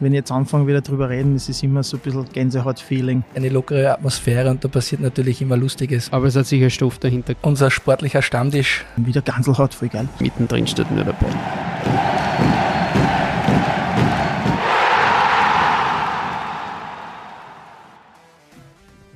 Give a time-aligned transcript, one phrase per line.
[0.00, 3.24] wenn ich jetzt anfange wieder drüber reden, ist es immer so ein bisschen Gänsehaut-Feeling.
[3.34, 6.12] Eine lockere Atmosphäre und da passiert natürlich immer Lustiges.
[6.12, 7.34] Aber es hat sicher Stoff dahinter.
[7.42, 8.84] Unser sportlicher Stammtisch.
[8.96, 10.08] Wieder Ganselhaut, voll geil.
[10.18, 11.26] Mittendrin steht nur dabei.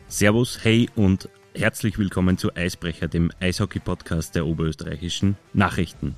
[0.06, 6.14] Servus, hey und herzlich willkommen zu Eisbrecher, dem Eishockey-Podcast der oberösterreichischen Nachrichten.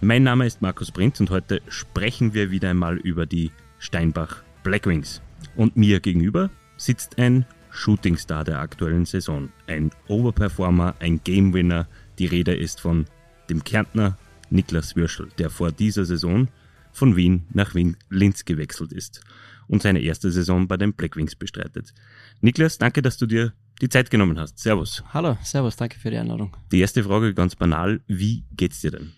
[0.00, 3.50] Mein Name ist Markus Prinz und heute sprechen wir wieder einmal über die
[3.84, 5.20] Steinbach Blackwings.
[5.56, 11.86] Und mir gegenüber sitzt ein Shootingstar der aktuellen Saison, ein Overperformer, ein Gamewinner.
[12.18, 13.04] Die Rede ist von
[13.50, 14.16] dem Kärntner
[14.48, 16.48] Niklas Würschel, der vor dieser Saison
[16.92, 19.20] von Wien nach Wien Linz gewechselt ist
[19.68, 21.92] und seine erste Saison bei den Blackwings bestreitet.
[22.40, 24.58] Niklas, danke, dass du dir die Zeit genommen hast.
[24.58, 25.02] Servus.
[25.12, 26.56] Hallo, servus, danke für die Einladung.
[26.72, 29.12] Die erste Frage ganz banal, wie geht's dir denn?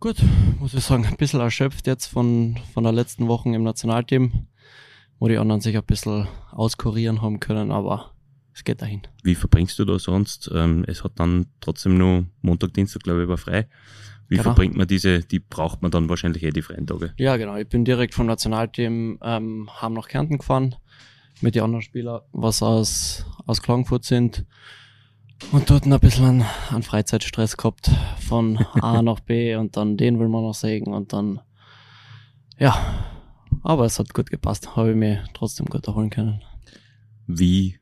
[0.00, 0.16] Gut,
[0.58, 4.46] muss ich sagen, ein bisschen erschöpft jetzt von, von der letzten Woche im Nationalteam,
[5.18, 8.14] wo die anderen sich ein bisschen auskurieren haben können, aber
[8.54, 9.02] es geht dahin.
[9.22, 10.50] Wie verbringst du da sonst?
[10.54, 13.68] Ähm, es hat dann trotzdem nur Montag, Dienstag, glaube ich, war frei.
[14.26, 14.44] Wie genau.
[14.44, 17.12] verbringt man diese, die braucht man dann wahrscheinlich eh die freien Tage?
[17.18, 17.56] Ja, genau.
[17.56, 20.76] Ich bin direkt vom Nationalteam ähm, haben nach Kärnten gefahren
[21.42, 24.46] mit den anderen Spielern, was aus, aus Klagenfurt sind.
[25.52, 30.20] Und dort ein bisschen an, an Freizeitstress gehabt, von A nach B und dann den
[30.20, 31.40] will man noch sägen und dann,
[32.58, 32.76] ja,
[33.62, 36.40] aber es hat gut gepasst, habe ich mir trotzdem gut erholen können.
[37.26, 37.78] Wie,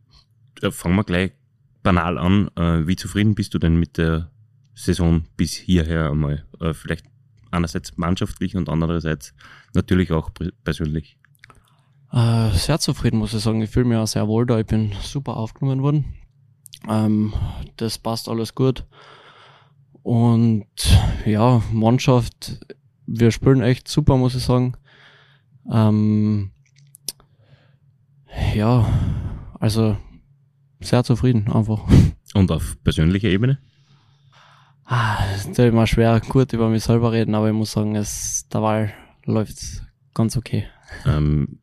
[0.62, 1.32] äh, fangen wir gleich
[1.82, 4.30] banal an, äh, wie zufrieden bist du denn mit der
[4.74, 6.46] Saison bis hierher einmal?
[6.60, 7.04] Äh, vielleicht
[7.50, 9.34] einerseits mannschaftlich und andererseits
[9.74, 10.30] natürlich auch
[10.64, 11.18] persönlich.
[12.10, 13.60] Sehr zufrieden, muss ich sagen.
[13.60, 14.58] Ich fühle mich auch sehr wohl da.
[14.58, 16.17] Ich bin super aufgenommen worden.
[16.88, 17.32] Ähm,
[17.76, 18.84] das passt alles gut.
[20.02, 20.66] Und
[21.26, 22.64] ja, Mannschaft,
[23.06, 24.74] wir spielen echt super, muss ich sagen.
[25.70, 26.50] Ähm,
[28.54, 28.86] ja,
[29.60, 29.96] also
[30.80, 31.82] sehr zufrieden einfach.
[32.34, 33.58] Und auf persönlicher Ebene?
[34.84, 38.62] Ah, ist immer schwer, gut über mich selber reden, aber ich muss sagen, es, der
[38.62, 38.92] Wahl
[39.24, 39.82] läuft
[40.14, 40.66] ganz okay.
[41.04, 41.58] Ähm,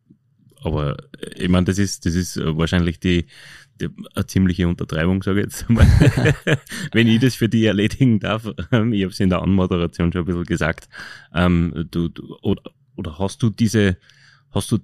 [0.65, 0.97] aber
[1.35, 3.25] ich meine, das ist, das ist wahrscheinlich die,
[3.79, 5.85] eine ziemliche Untertreibung, sage ich jetzt mal.
[6.91, 10.21] Wenn ich das für die erledigen darf, ähm, ich habe es in der Anmoderation schon
[10.21, 10.89] ein bisschen gesagt,
[11.33, 12.63] ähm, du, du, oder,
[12.95, 13.97] oder hast du diese,
[14.51, 14.79] hast du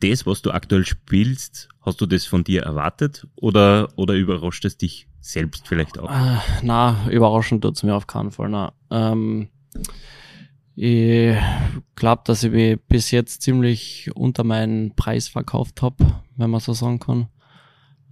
[0.00, 4.76] das, was du aktuell spielst, hast du das von dir erwartet oder, oder überrascht es
[4.76, 6.10] dich selbst vielleicht auch?
[6.10, 8.48] Äh, na, überraschend tut's mir auf keinen Fall.
[8.48, 8.72] Na.
[8.90, 9.48] Ähm,
[10.76, 11.36] ich
[11.94, 15.96] glaube, dass ich mich bis jetzt ziemlich unter meinen Preis verkauft habe,
[16.36, 17.28] wenn man so sagen kann.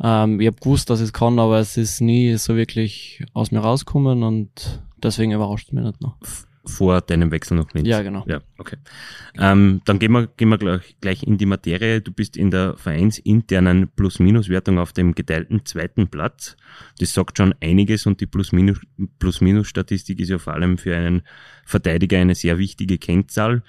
[0.02, 3.50] Ähm, ich habe gewusst, dass ich es kann, aber es ist nie so wirklich aus
[3.50, 6.16] mir rausgekommen und deswegen überrascht es mich nicht noch.
[6.66, 7.86] Vor deinem Wechsel noch nicht?
[7.86, 8.24] Ja, genau.
[8.26, 8.76] Ja, okay.
[9.38, 12.00] Ähm, dann gehen wir, gehen wir gleich, gleich in die Materie.
[12.00, 16.56] Du bist in der vereinsinternen Plus-Minus-Wertung auf dem geteilten zweiten Platz.
[16.98, 21.22] Das sagt schon einiges und die Plus-Minus-Statistik ist ja vor allem für einen
[21.66, 23.62] Verteidiger eine sehr wichtige Kennzahl.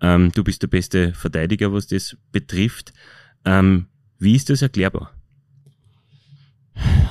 [0.00, 2.92] Ähm, du bist der beste Verteidiger, was das betrifft.
[3.44, 3.86] Ähm,
[4.18, 5.12] wie ist das erklärbar?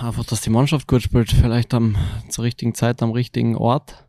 [0.02, 1.96] einfach, dass die Mannschaft gut spielt, vielleicht am,
[2.30, 4.07] zur richtigen Zeit am richtigen Ort.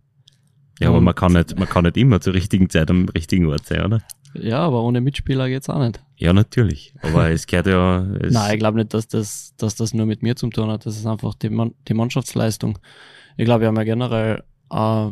[0.80, 3.66] Ja, aber man kann nicht, man kann nicht immer zur richtigen Zeit am richtigen Ort
[3.66, 4.02] sein, oder?
[4.34, 6.00] Ja, aber ohne Mitspieler geht's auch nicht.
[6.16, 6.94] Ja, natürlich.
[7.02, 8.06] Aber es gehört ja.
[8.20, 10.86] Es Nein, ich glaube nicht, dass das, dass das nur mit mir zu tun hat.
[10.86, 12.78] Das ist einfach die, Man die Mannschaftsleistung.
[13.36, 15.10] Ich glaube, wir haben ja generell äh,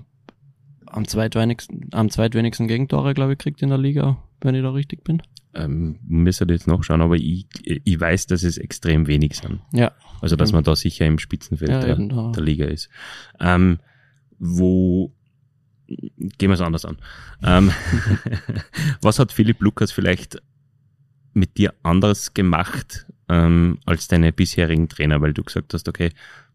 [0.86, 5.04] am zweitwenigsten, am zweitwenigsten Gegentore, glaube ich, kriegt in der Liga, wenn ich da richtig
[5.04, 5.22] bin.
[5.54, 9.60] Ähm, müsste jetzt nachschauen, aber ich, ich weiß, dass es extrem wenig sind.
[9.72, 9.92] Ja.
[10.20, 12.90] Also, dass man da sicher im Spitzenfeld ja, der, der, Liga ist.
[13.40, 13.78] Ähm,
[14.38, 15.12] wo,
[15.86, 16.98] gehen wir es anders an.
[17.42, 17.72] Ähm,
[19.02, 20.42] was hat Philipp Lukas vielleicht
[21.34, 26.10] mit dir anders gemacht ähm, als deine bisherigen Trainer, weil du gesagt hast, okay,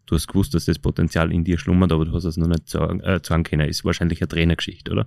[0.06, 2.68] du hast gewusst, dass das Potenzial in dir schlummert, aber du hast es noch nicht
[2.68, 3.68] sagen, äh, sagen können.
[3.68, 5.06] Ist wahrscheinlich eine Trainergeschichte, oder?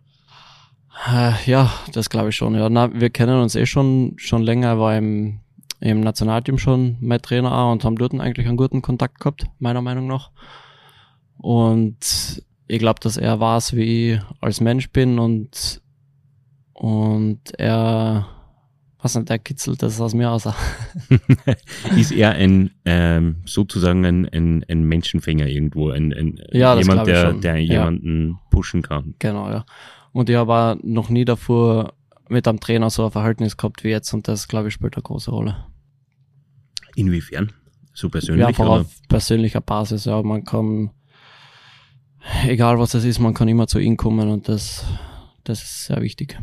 [1.08, 2.56] Äh, ja, das glaube ich schon.
[2.56, 5.40] Ja, na, wir kennen uns eh schon schon länger, war im,
[5.82, 9.82] im Nationalteam schon mein Trainer auch und haben dort eigentlich einen guten Kontakt gehabt, meiner
[9.82, 10.32] Meinung nach.
[11.38, 15.82] Und ich glaube, dass er weiß, wie ich als Mensch bin und
[16.74, 18.28] und er
[19.06, 20.46] was nicht, der kitzelt das aus mir aus.
[21.96, 27.34] ist er ein ähm, sozusagen ein, ein, ein Menschenfänger irgendwo, ein, ein ja, jemand, der,
[27.34, 28.40] der jemanden ja.
[28.50, 29.14] pushen kann.
[29.20, 29.66] Genau, ja.
[30.12, 31.94] Und ich habe noch nie davor
[32.30, 35.04] mit einem Trainer so ein Verhältnis gehabt wie jetzt und das, glaube ich, spielt eine
[35.04, 35.66] große Rolle.
[36.96, 37.52] Inwiefern?
[37.94, 38.58] So persönlich?
[38.58, 40.22] Ja, auf persönlicher Basis, ja.
[40.24, 40.90] Man kann,
[42.46, 44.86] egal was es ist, man kann immer zu ihm kommen und das,
[45.44, 46.38] das ist sehr wichtig.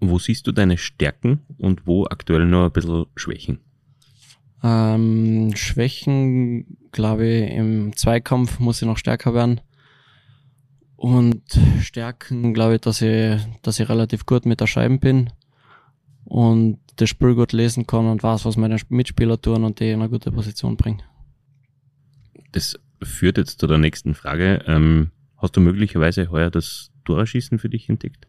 [0.00, 3.60] wo siehst du deine Stärken und wo aktuell noch ein bisschen Schwächen?
[4.62, 9.60] Ähm, Schwächen, glaube ich, im Zweikampf muss ich noch stärker werden.
[10.96, 11.42] Und
[11.82, 15.30] Stärken, glaube ich, dass ich, dass ich relativ gut mit der Scheibe bin
[16.24, 20.00] und das Spiel gut lesen kann und weiß, was meine Mitspieler tun und die in
[20.00, 21.02] eine gute Position bringen.
[22.52, 24.62] Das führt jetzt zu der nächsten Frage.
[24.66, 28.26] Ähm, hast du möglicherweise heuer das Torerschießen für dich entdeckt?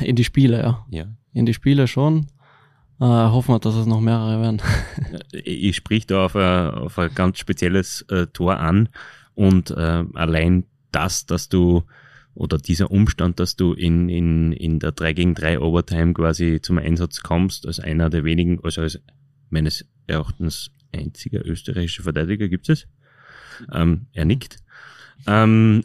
[0.00, 0.86] In die Spiele, ja.
[0.90, 1.06] Ja.
[1.32, 2.26] In die Spiele schon.
[3.00, 4.60] Äh, hoffen wir, dass es noch mehrere werden.
[5.32, 8.88] ich sprich da auf ein, auf ein ganz spezielles äh, Tor an
[9.34, 11.84] und äh, allein das, dass du
[12.34, 16.78] oder dieser Umstand, dass du in, in, in der 3 gegen 3 Overtime quasi zum
[16.78, 19.00] Einsatz kommst, als einer der wenigen, also als
[19.50, 22.86] meines Erachtens einziger österreichischer Verteidiger gibt es.
[23.72, 24.58] Ähm, er nickt.
[25.26, 25.82] Ähm,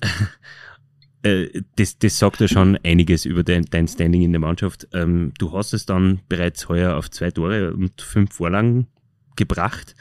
[1.23, 4.87] äh, das, das sagt ja schon einiges über dein, dein Standing in der Mannschaft.
[4.93, 8.87] Ähm, du hast es dann bereits heuer auf zwei Tore und fünf Vorlagen
[9.35, 9.95] gebracht.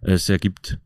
[0.00, 0.78] Es ergibt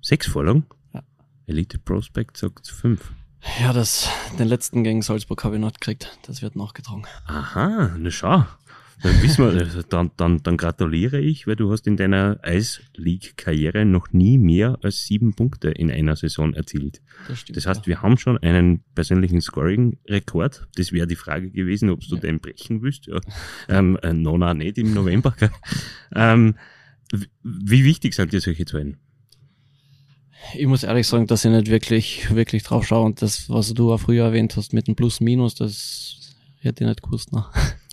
[0.00, 0.66] sechs Vorlagen.
[0.94, 1.02] Ja.
[1.46, 3.12] Elite Prospect sagt fünf.
[3.60, 4.08] Ja, das,
[4.38, 6.18] den letzten gegen Salzburg habe ich noch gekriegt.
[6.26, 7.06] Das wird nachgetragen.
[7.26, 8.44] Aha, na schau.
[9.02, 12.80] Dann wissen wir, also dann, dann, dann gratuliere ich, weil du hast in deiner Ice
[12.96, 17.00] League Karriere noch nie mehr als sieben Punkte in einer Saison erzielt.
[17.28, 17.86] Das, stimmt, das heißt, ja.
[17.86, 20.68] wir haben schon einen persönlichen Scoring-Rekord.
[20.76, 22.20] Das wäre die Frage gewesen, ob du ja.
[22.20, 23.06] den brechen willst.
[23.06, 23.20] Ja.
[23.68, 25.34] Ähm, äh, no, na, nicht im November.
[26.14, 26.56] ähm,
[27.42, 28.98] wie wichtig sind dir solche Zahlen?
[30.54, 33.92] Ich muss ehrlich sagen, dass ich nicht wirklich, wirklich drauf schaue und das, was du
[33.92, 37.32] auch früher erwähnt hast mit dem Plus-Minus, das hätte ich nicht gewusst.
[37.32, 37.44] Ne?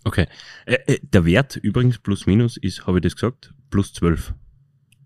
[0.08, 0.28] Okay.
[0.66, 4.34] Äh, äh, der Wert übrigens plus minus ist, habe ich das gesagt, plus 12.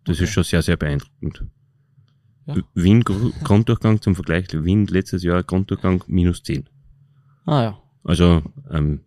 [0.03, 0.23] Das okay.
[0.23, 1.45] ist schon sehr, sehr beeindruckend.
[2.47, 2.55] Ja.
[2.73, 6.67] Wien Grunddurchgang zum Vergleich, Wien letztes Jahr Grunddurchgang minus 10.
[7.45, 7.81] Ah ja.
[8.03, 9.01] Also ähm,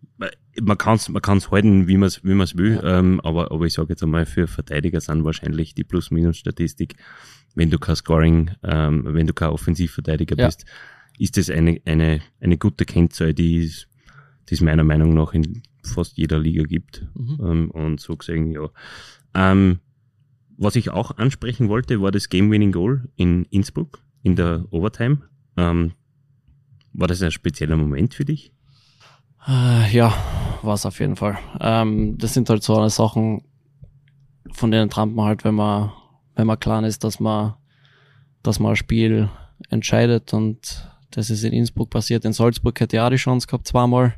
[0.63, 2.99] man kann es man kann's halten, wie man es wie man's will, ja.
[2.99, 6.95] ähm, aber, aber ich sage jetzt einmal, für Verteidiger sind wahrscheinlich die Plus-Minus-Statistik,
[7.55, 10.47] wenn du kein Scoring, ähm, wenn du kein Offensivverteidiger ja.
[10.47, 10.65] bist,
[11.19, 13.89] ist das eine, eine, eine gute Kennzahl, die ist,
[14.49, 17.07] die ist meiner Meinung nach in fast jeder Liga gibt.
[17.15, 17.39] Mhm.
[17.43, 18.69] Ähm, und so gesehen, ja.
[19.35, 19.81] Ähm,
[20.57, 25.19] was ich auch ansprechen wollte, war das Game-Winning-Goal in Innsbruck in der Overtime.
[25.57, 25.93] Ähm,
[26.93, 28.53] war das ein spezieller Moment für dich?
[29.47, 30.15] Äh, ja,
[30.63, 31.39] war es auf jeden Fall.
[31.61, 33.43] Ähm, das sind halt so eine Sachen,
[34.53, 35.93] von denen träumt man halt, wenn man,
[36.37, 37.55] wenn man klar ist, dass man,
[38.43, 39.29] dass man ein Spiel
[39.71, 42.25] entscheidet und das ist in Innsbruck passiert.
[42.25, 44.15] In Salzburg hätte ich auch die Chance gehabt, zweimal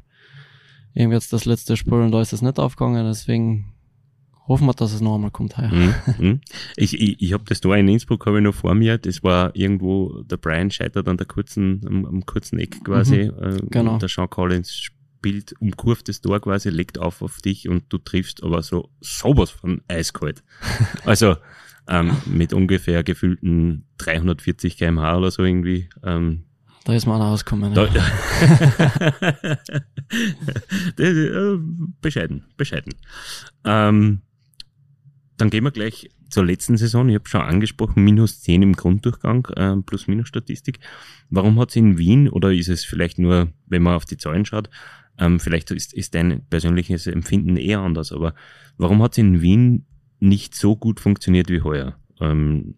[0.96, 3.72] irgendwie jetzt das letzte Spiel und da ist es nicht aufgegangen, deswegen
[4.48, 5.56] hoffen wir, dass es noch einmal kommt.
[5.58, 5.70] Heuer.
[6.18, 6.40] Mhm.
[6.76, 8.98] Ich, ich, ich habe das da in Innsbruck habe ich noch vor mir.
[8.98, 13.24] Das war irgendwo, der Brian scheitert an der kurzen, am, am kurzen Eck quasi.
[13.24, 13.94] Mhm, äh, genau.
[13.94, 18.42] Und der Sean Collins spielt umkurvtes Tor quasi, legt auf auf dich und du triffst
[18.42, 20.42] aber so sowas von eiskalt.
[21.04, 21.36] also
[21.88, 25.88] ähm, mit ungefähr gefühlten 340 kmh oder so irgendwie.
[26.02, 26.44] Ähm,
[26.86, 27.74] da ist man rausgekommen.
[27.74, 27.84] Ja.
[30.98, 31.58] äh,
[32.00, 32.94] bescheiden, bescheiden.
[33.64, 34.22] Ähm,
[35.36, 37.08] dann gehen wir gleich zur letzten Saison.
[37.08, 40.78] Ich habe schon angesprochen, minus 10 im Grunddurchgang, äh, plus minus Statistik.
[41.28, 44.44] Warum hat es in Wien, oder ist es vielleicht nur, wenn man auf die Zahlen
[44.44, 44.70] schaut,
[45.18, 48.32] ähm, vielleicht ist, ist dein persönliches Empfinden eher anders, aber
[48.76, 49.86] warum hat es in Wien
[50.20, 51.98] nicht so gut funktioniert wie heuer?
[52.20, 52.76] Ähm,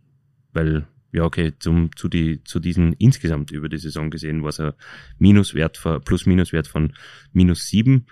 [0.55, 4.61] weil ja, okay, zum, zu, die, zu diesen insgesamt über die Saison gesehen war es
[4.61, 4.73] ein
[5.19, 6.93] Minuswert von, Plus-Minus-Wert von
[7.33, 8.07] minus sieben,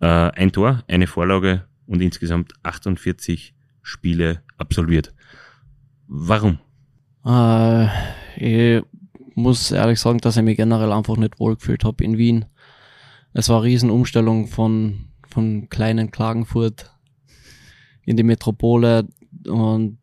[0.00, 5.14] äh, ein Tor, eine Vorlage und insgesamt 48 Spiele absolviert.
[6.08, 6.58] Warum?
[7.24, 7.86] Äh,
[8.36, 8.82] ich
[9.34, 12.44] muss ehrlich sagen, dass ich mich generell einfach nicht wohlgefühlt habe in Wien.
[13.32, 16.90] Es war eine Riesenumstellung von, von kleinen Klagenfurt
[18.04, 19.08] in die Metropole
[19.46, 19.98] und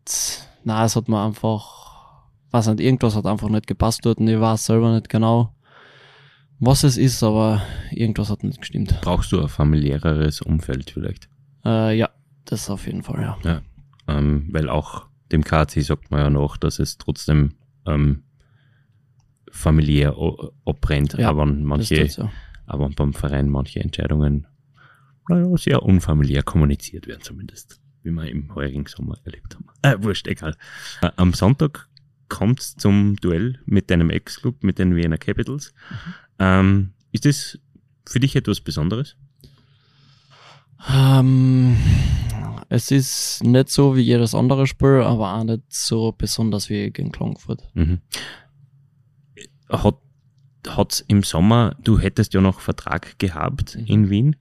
[0.64, 1.79] na, es hat mir einfach
[2.52, 5.54] weiß nicht, irgendwas hat einfach nicht gepasst dort und ich weiß selber nicht genau,
[6.60, 9.00] was es ist, aber irgendwas hat nicht gestimmt.
[9.02, 11.30] Brauchst du ein familiäreres Umfeld vielleicht?
[11.66, 12.10] Äh, ja,
[12.46, 13.38] das auf jeden Fall, ja.
[13.44, 13.62] ja
[14.08, 17.54] ähm, weil auch dem KC sagt man ja noch, dass es trotzdem
[17.86, 18.24] ähm,
[19.52, 20.16] familiär
[20.66, 22.32] abbrennt, ja, aber manche, ja.
[22.66, 24.48] aber beim Verein manche Entscheidungen
[25.28, 29.66] naja, sehr unfamiliär kommuniziert werden zumindest, wie wir im heurigen Sommer erlebt haben.
[29.82, 30.56] Äh, wurscht, egal.
[31.02, 31.89] Äh, am Sonntag
[32.30, 35.74] kommt zum Duell mit deinem Ex-Club, mit den Vienna Capitals.
[35.90, 36.14] Mhm.
[36.40, 37.60] Ähm, ist das
[38.08, 39.16] für dich etwas Besonderes?
[40.88, 41.76] Ähm,
[42.70, 47.12] es ist nicht so wie jedes andere Spiel, aber auch nicht so besonders wie gegen
[47.12, 47.62] Klangfurt.
[47.74, 48.00] Mhm.
[49.70, 49.98] Hat
[50.68, 53.86] hat's im Sommer, du hättest ja noch Vertrag gehabt Mhm.
[53.86, 54.36] in Wien.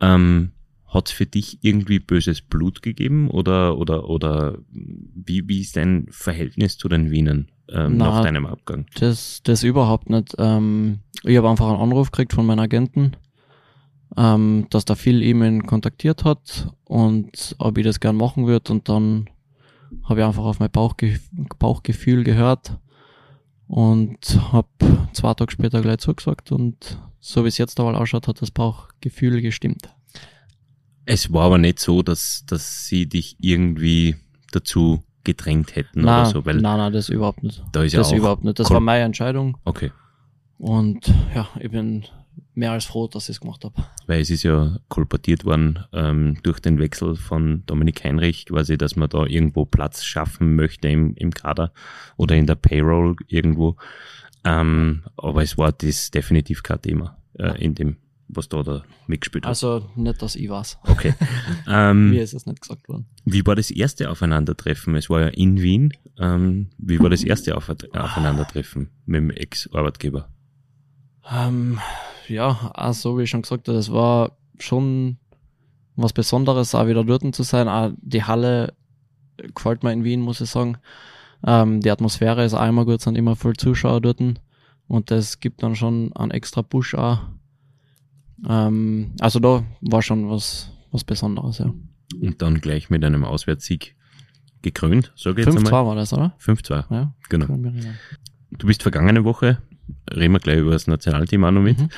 [0.00, 0.52] Ähm,
[0.88, 6.78] hat's für dich irgendwie böses Blut gegeben oder oder oder wie, wie ist dein Verhältnis
[6.78, 8.86] zu den Wienern ähm, Na, nach deinem Abgang?
[8.98, 10.34] Das, das überhaupt nicht.
[10.38, 13.12] Ähm, ich habe einfach einen Anruf gekriegt von meinem Agenten,
[14.16, 18.88] ähm, dass da viel E-Mail kontaktiert hat und ob ich das gern machen würde und
[18.88, 19.28] dann
[20.04, 21.20] habe ich einfach auf mein Bauchge
[21.58, 22.78] Bauchgefühl gehört
[23.66, 24.68] und habe
[25.12, 29.42] zwei Tage später gleich zugesagt und so wie es jetzt aber ausschaut, hat das Bauchgefühl
[29.42, 29.94] gestimmt.
[31.10, 34.16] Es war aber nicht so, dass dass sie dich irgendwie
[34.52, 37.62] dazu gedrängt hätten Nein, oder so, weil nein, nein, das überhaupt nicht.
[37.72, 38.58] da ist ja das auch überhaupt nicht.
[38.58, 39.90] Das war meine Entscheidung okay.
[40.58, 42.04] und ja, ich bin
[42.54, 43.74] mehr als froh, dass ich es gemacht habe.
[44.06, 48.94] weil es ist ja kolportiert worden ähm, durch den Wechsel von Dominik Heinrich, quasi, dass
[48.96, 51.72] man da irgendwo Platz schaffen möchte im, im Kader
[52.18, 53.76] oder in der Payroll irgendwo.
[54.44, 57.96] Ähm, aber es war das definitiv kein Thema äh, in dem,
[58.28, 59.50] was da, da mitgespielt hat.
[59.50, 60.78] Also nicht, dass ich weiß.
[60.82, 61.14] Okay.
[61.68, 63.06] ähm, Mir ist es nicht gesagt worden.
[63.24, 64.94] wie war das erste Aufeinandertreffen?
[64.96, 65.92] Es war ja in Wien.
[66.18, 70.28] Ähm, wie war das erste Auf Aufeinandertreffen mit dem Ex-Arbeitgeber?
[71.30, 71.78] Ähm,
[72.28, 75.18] ja, also wie ich schon gesagt habe, es war schon
[75.96, 77.68] was Besonderes, auch wieder dort zu sein.
[77.68, 78.74] Auch die Halle
[79.54, 80.78] gefällt mir in Wien, muss ich sagen.
[81.46, 84.20] Ähm, die Atmosphäre ist auch immer gut, sind immer voll Zuschauer dort.
[84.88, 87.20] Und das gibt dann schon einen extra Push auch.
[88.46, 91.72] Ähm, also da war schon was, was Besonderes, ja.
[92.20, 93.94] Und dann gleich mit einem Auswärtssieg
[94.62, 95.86] gekrönt, sage ich jetzt 5-2 einmal.
[95.86, 96.34] war das, oder?
[96.40, 97.46] 5-2, Ja, genau.
[98.50, 99.58] Du bist vergangene Woche,
[100.10, 101.88] reden wir gleich über das Nationalteam auch noch mit, Mhm.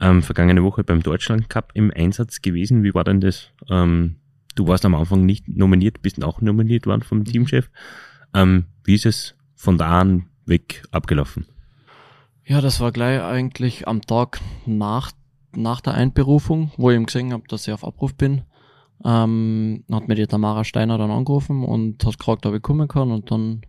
[0.00, 2.84] ähm, vergangene Woche beim Deutschland Cup im Einsatz gewesen.
[2.84, 3.50] Wie war denn das?
[3.68, 4.16] Ähm,
[4.54, 7.70] du warst am Anfang nicht nominiert, bist auch nominiert worden vom Teamchef.
[8.34, 11.46] Ähm, wie ist es von da an weg abgelaufen?
[12.44, 15.10] Ja, das war gleich eigentlich am Tag nach,
[15.56, 18.42] nach der Einberufung, wo ich ihm gesehen habe, dass ich auf Abruf bin.
[19.04, 23.10] Ähm, hat mir die Tamara Steiner dann angerufen und hat gefragt, ob ich kommen kann
[23.10, 23.62] und dann,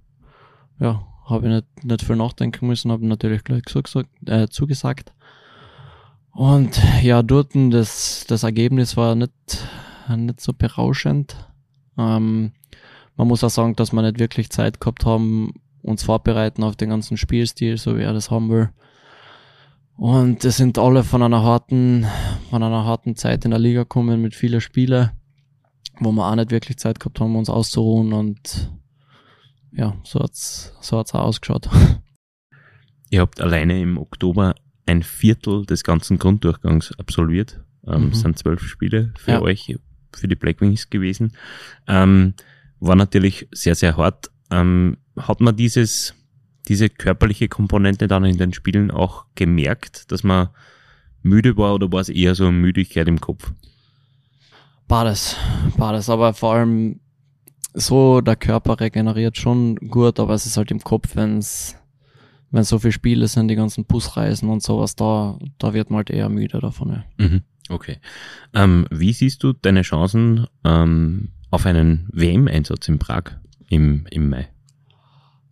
[0.80, 5.14] ja, habe ich nicht, nicht viel nachdenken müssen, habe natürlich gleich zugesagt, äh, zugesagt.
[6.32, 9.68] Und ja, dort das, das Ergebnis war nicht,
[10.16, 11.36] nicht so berauschend.
[11.98, 12.52] Ähm,
[13.16, 16.90] man muss auch sagen, dass wir nicht wirklich Zeit gehabt haben, uns vorbereiten auf den
[16.90, 18.70] ganzen Spielstil, so wie er das haben will.
[19.98, 22.06] Und es sind alle von einer harten,
[22.52, 25.10] von einer harten Zeit in der Liga gekommen mit vielen Spielen,
[26.00, 28.72] wo wir auch nicht wirklich Zeit gehabt haben, uns auszuruhen und
[29.72, 31.68] ja, so hat's, so hat's auch ausgeschaut.
[33.10, 34.54] Ihr habt alleine im Oktober
[34.86, 37.60] ein Viertel des ganzen Grunddurchgangs absolviert.
[37.88, 38.12] Ähm, Mhm.
[38.12, 39.42] Es sind zwölf Spiele für Ja.
[39.42, 39.76] euch,
[40.14, 41.34] für die Blackwings gewesen.
[41.88, 42.34] Ähm,
[42.80, 44.30] war natürlich sehr, sehr hart.
[44.52, 46.14] Ähm, hat man dieses,
[46.68, 50.50] diese körperliche Komponente dann in den Spielen auch gemerkt, dass man
[51.24, 53.52] müde war oder war es eher so eine Müdigkeit im Kopf?
[54.88, 55.36] Beides,
[55.78, 57.00] beides, aber vor allem
[57.74, 61.76] so, der Körper regeneriert schon gut, aber es ist halt im Kopf, wenn's,
[62.52, 66.10] wenn so viele Spiele sind, die ganzen Busreisen und sowas, da, da wird man halt
[66.10, 67.04] eher müde davon, ja.
[67.18, 67.42] Mhm.
[67.70, 67.98] Okay.
[68.54, 73.24] Ähm, wie siehst du deine Chancen ähm, auf einen WM-Einsatz in Prag
[73.70, 74.48] im, im Mai?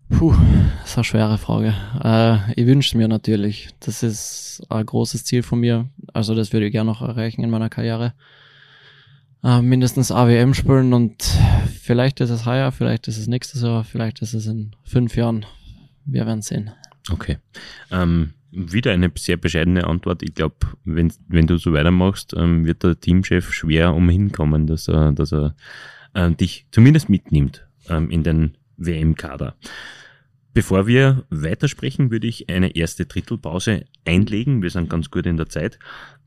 [0.10, 0.36] Puh,
[0.82, 1.74] das ist eine schwere Frage.
[2.04, 3.70] Äh, ich wünsche mir natürlich.
[3.80, 5.90] Das ist ein großes Ziel von mir.
[6.14, 8.14] Also das würde ich gerne noch erreichen in meiner Karriere.
[9.44, 11.24] Äh, mindestens AWM spielen und
[11.82, 15.46] vielleicht ist es heuer, vielleicht ist es nächstes Jahr, vielleicht ist es in fünf Jahren.
[16.06, 16.72] Wir werden sehen.
[17.12, 17.38] Okay.
[17.92, 20.24] Ähm, wieder eine sehr bescheidene Antwort.
[20.24, 24.88] Ich glaube, wenn, wenn du so weitermachst, ähm, wird der Teamchef schwer umhin kommen, dass
[24.88, 25.56] er, dass er
[26.14, 29.56] äh, dich zumindest mitnimmt ähm, in den WM-Kader.
[30.54, 34.62] Bevor wir weitersprechen, würde ich eine erste Drittelpause einlegen.
[34.62, 35.78] Wir sind ganz gut in der Zeit.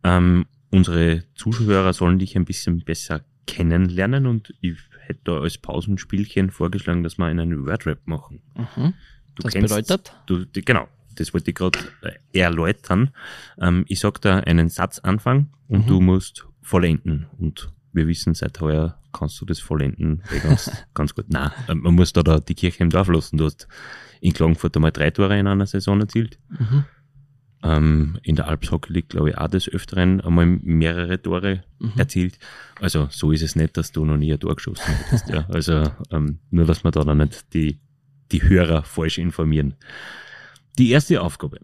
[0.05, 6.51] Ähm, unsere Zuhörer sollen dich ein bisschen besser kennenlernen und ich hätte da als Pausenspielchen
[6.51, 8.43] vorgeschlagen, dass wir einen Wordrap machen.
[8.55, 8.93] Mhm.
[9.35, 10.13] Du Das kennst- bedeutet?
[10.27, 13.11] Du, genau, das wollte ich gerade äh, erläutern.
[13.59, 15.89] Ähm, ich sag da einen Satz anfangen und Mhm.
[15.89, 17.27] du musst vollenden.
[17.39, 21.27] Und wir wissen, seit heuer kannst du das vollenden eh ganz, ganz gut.
[21.29, 23.37] Nein, man muss da, da die Kirche im Dorf lassen.
[23.37, 23.69] Du hast
[24.21, 26.39] in Klagenfurt einmal drei Tore in einer Saison erzielt.
[26.51, 26.85] Mhm.
[27.63, 31.93] Ähm, in der Alps Hockey League, glaube ich, auch des Öfteren einmal mehrere Tore Mhm.
[31.97, 32.39] erzielt.
[32.81, 35.29] Also so ist es nicht, dass du noch nie ein Tor geschossen hättest.
[35.29, 35.45] ja.
[35.49, 37.81] Also ähm, nur, dass wir da dann nicht die,
[38.31, 39.75] die Hörer falsch informieren.
[40.79, 41.59] Die erste Aufgabe.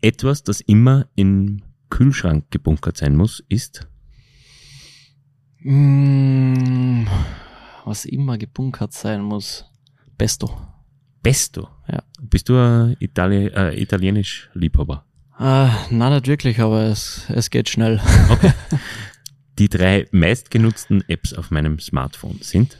[0.00, 3.86] Etwas, das immer im Kühlschrank gebunkert sein muss, ist
[5.64, 7.06] Mm,
[7.86, 9.64] was immer gebunkert sein muss.
[10.18, 10.50] Pesto.
[11.22, 11.68] Pesto.
[11.88, 12.02] Ja.
[12.20, 15.06] Bist du ein Itali äh, italienisch Liebhaber?
[15.40, 17.98] Äh, nein, nicht wirklich, aber es, es geht schnell.
[18.28, 18.52] Okay.
[19.58, 22.78] Die drei meistgenutzten Apps auf meinem Smartphone sind?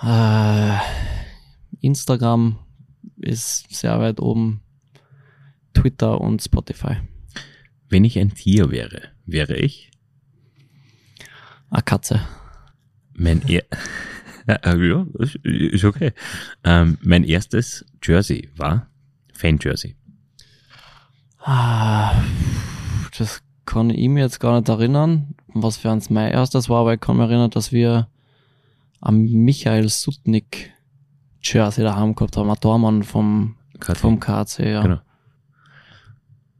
[0.00, 0.76] Äh,
[1.80, 2.58] Instagram
[3.16, 4.60] ist sehr weit oben,
[5.74, 6.98] Twitter und Spotify.
[7.88, 9.90] Wenn ich ein Tier wäre, wäre ich?
[11.70, 12.20] Eine Katze.
[13.14, 13.64] Mein er
[14.48, 16.12] ja, ist- ist okay.
[16.64, 18.86] Ähm, mein erstes Jersey war
[19.32, 19.96] Fan-Jersey.
[21.40, 22.14] Ah,
[23.18, 26.94] das kann ich mir jetzt gar nicht erinnern, was für eins mein erstes war, aber
[26.94, 28.08] ich kann mich erinnern, dass wir
[29.00, 30.72] am Michael Sutnik
[31.42, 33.96] Jersey daheim gehabt haben, ein Tormann vom, KT.
[33.98, 34.82] vom KC, ja.
[34.82, 35.00] Genau.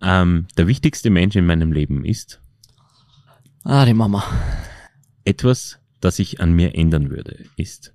[0.02, 2.40] Ähm, der wichtigste Mensch in meinem Leben ist
[3.64, 4.22] Ah, die Mama.
[5.26, 7.92] Etwas, das ich an mir ändern würde, ist,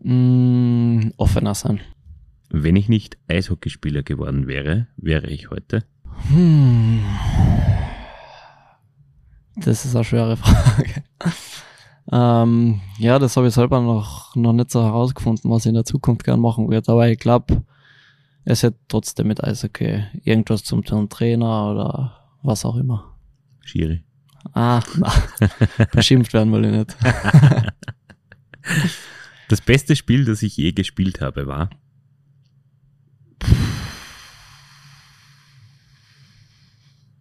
[0.00, 1.80] Mm, offener sein.
[2.50, 5.84] wenn ich nicht Eishockeyspieler geworden wäre, wäre ich heute.
[6.28, 7.00] Hm.
[9.56, 11.02] Das ist eine schwere Frage.
[12.12, 15.84] ähm, ja, das habe ich selber noch, noch nicht so herausgefunden, was ich in der
[15.84, 16.92] Zukunft gern machen würde.
[16.92, 17.64] Aber ich glaube,
[18.44, 23.16] es hätte trotzdem mit Eishockey irgendwas zum tun, Trainer oder was auch immer.
[23.64, 24.04] Schiri.
[24.54, 25.12] Ah, na,
[25.92, 26.96] beschimpft werden will ich nicht.
[29.48, 31.70] Das beste Spiel, das ich je gespielt habe, war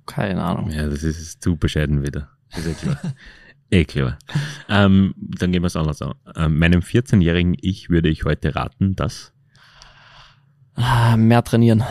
[0.05, 0.71] Keine Ahnung.
[0.71, 2.29] Ja, das ist zu bescheiden wieder.
[2.55, 2.99] Ist eh klar.
[3.69, 4.17] eh klar.
[4.67, 6.15] Ähm, dann gehen wir es anders an.
[6.35, 9.33] Ähm, meinem 14-jährigen Ich würde ich heute raten, dass.
[10.75, 11.83] Ah, mehr trainieren.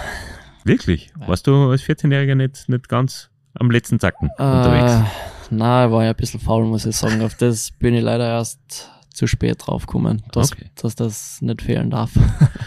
[0.64, 1.12] Wirklich?
[1.14, 4.92] Warst du als 14-Jähriger nicht, nicht ganz am letzten Zacken unterwegs?
[4.92, 5.04] Äh,
[5.50, 7.20] na, ich war ja ein bisschen faul, muss ich sagen.
[7.22, 10.70] Auf das bin ich leider erst zu spät draufgekommen, dass, Okay.
[10.75, 12.10] dass das nicht fehlen darf.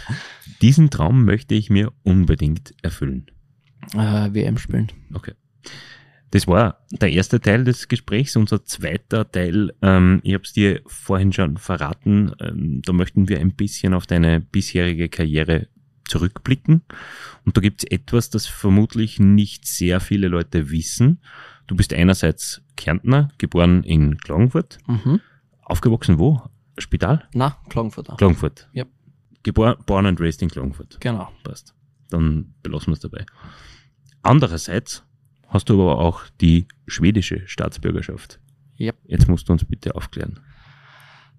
[0.62, 3.28] Diesen Traum möchte ich mir unbedingt erfüllen.
[3.94, 4.92] äh, WM spielen.
[5.14, 5.34] Okay.
[6.32, 8.36] Das war der erste Teil des Gesprächs.
[8.36, 13.40] Unser zweiter Teil, ähm, ich habe es dir vorhin schon verraten, ähm, da möchten wir
[13.40, 15.68] ein bisschen auf deine bisherige Karriere
[16.10, 16.82] zurückblicken.
[17.46, 21.20] Und da gibt es etwas, das vermutlich nicht sehr viele Leute wissen.
[21.68, 25.22] Du bist einerseits Kärntner, geboren in Klagenfurt, Mhm.
[25.62, 26.42] aufgewachsen wo?
[26.78, 27.28] Spital?
[27.34, 28.10] Na, Klagenfurt.
[28.10, 28.18] auch.
[28.18, 28.70] Klagenfurt.
[28.76, 28.88] Yep.
[29.44, 30.98] Geboren, born and raised in Klagenfurt.
[31.00, 31.30] Genau.
[31.44, 31.74] Passt.
[32.10, 33.26] Dann belassen wir es dabei.
[34.22, 35.04] Andererseits
[35.48, 38.40] hast du aber auch die schwedische Staatsbürgerschaft.
[38.80, 38.98] Yep.
[39.06, 40.40] Jetzt musst du uns bitte aufklären.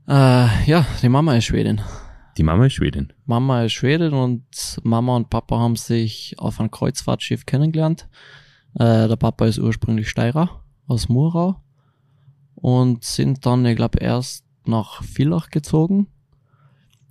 [0.09, 1.81] Äh, ja, die Mama ist Schwedin.
[2.37, 3.13] Die Mama ist Schwedin.
[3.27, 4.45] Mama ist Schwedin und
[4.83, 8.09] Mama und Papa haben sich auf einem Kreuzfahrtschiff kennengelernt.
[8.75, 11.61] Äh, der Papa ist ursprünglich Steirer aus Murau
[12.55, 16.07] und sind dann, ich glaube, erst nach Villach gezogen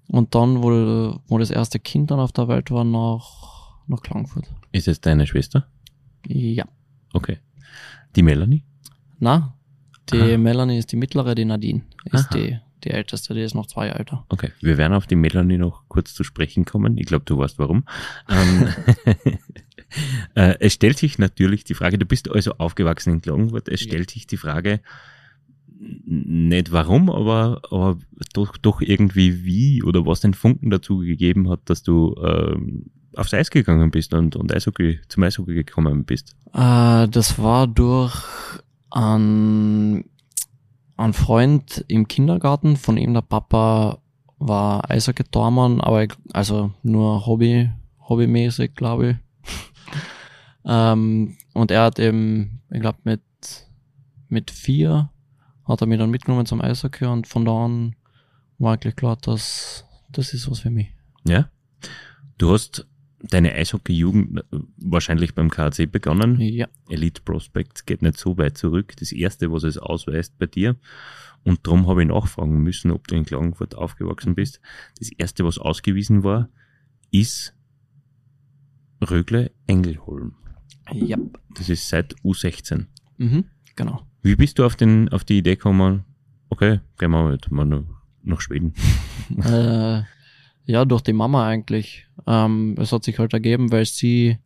[0.07, 4.45] und dann, wo, wo das erste Kind dann auf der Welt war, nach, nach Klagenfurt.
[4.71, 5.67] Ist es deine Schwester?
[6.27, 6.65] Ja.
[7.13, 7.39] Okay.
[8.15, 8.63] Die Melanie?
[9.19, 9.53] Na,
[10.11, 10.37] die Aha.
[10.37, 12.37] Melanie ist die mittlere, die Nadine ist Aha.
[12.37, 14.25] die, die älteste, die ist noch zwei Jahre älter.
[14.29, 14.51] Okay.
[14.61, 16.97] Wir werden auf die Melanie noch kurz zu sprechen kommen.
[16.97, 17.83] Ich glaube, du weißt warum.
[18.29, 18.67] Ähm,
[20.35, 23.87] äh, es stellt sich natürlich die Frage, du bist also aufgewachsen in Klagenfurt, es Ja.
[23.87, 24.81] stellt sich die Frage,
[25.79, 27.97] nicht warum, aber, aber
[28.33, 33.33] doch, doch irgendwie wie oder was den Funken dazu gegeben hat, dass du ähm, aufs
[33.33, 36.35] Eis gegangen bist und, und Eishockey, zum Eishockey gekommen bist.
[36.53, 38.13] Äh, das war durch
[38.91, 40.05] einen,
[40.99, 43.99] einen Freund im Kindergarten, von ihm der Papa
[44.37, 47.69] war Eishockey-Tormann, aber also nur Hobby,
[48.07, 49.51] hobbymäßig, glaube ich.
[50.65, 53.21] ähm, und er hat eben, ich glaube mit,
[54.27, 55.09] mit vier
[55.65, 57.95] hat er mich dann mitgenommen zum Eishockey und von da an
[58.57, 60.93] war eigentlich klar, dass das ist was für mich.
[61.25, 61.49] Ja?
[62.37, 62.87] Du hast
[63.21, 66.39] deine Eishockey-Jugend äh, wahrscheinlich beim KC begonnen.
[66.39, 66.67] Ja.
[66.89, 68.93] Elite Prospects geht nicht so weit zurück.
[68.97, 70.75] Das erste, was es ausweist bei dir.
[71.43, 74.59] Und darum habe ich nachfragen müssen, ob du in Klagenfurt aufgewachsen bist.
[74.99, 76.49] Das erste, was ausgewiesen war,
[77.11, 77.55] ist
[79.01, 80.35] Rögle Engelholm.
[80.91, 81.17] Ja.
[81.55, 82.85] Das ist seit U16.
[83.17, 83.45] Mhm.
[83.75, 84.05] Genau.
[84.21, 86.03] Wie bist du auf, den, auf die Idee gekommen,
[86.49, 87.83] okay, gehen wir halt mal nach,
[88.23, 88.73] nach Schweden?
[89.37, 90.01] äh,
[90.69, 92.05] ja, durch die Mama eigentlich.
[92.27, 94.37] Ähm, es hat sich halt ergeben, weil sie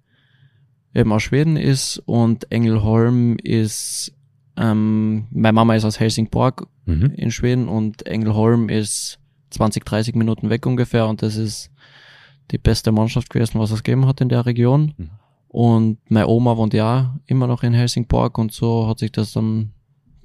[0.96, 4.14] eben aus Schweden ist und Engelholm ist,
[4.56, 7.14] ähm, meine Mama ist aus Helsingborg Mhm.
[7.16, 9.18] in Schweden und Engelholm ist
[9.52, 11.72] 20, 30 Minuten weg ungefähr und das ist
[12.52, 14.94] die beste Mannschaft gewesen, was es gegeben hat in der Region.
[14.98, 15.10] Mhm.
[15.48, 19.72] Und meine Oma wohnt ja immer noch in Helsingborg und so hat sich das dann,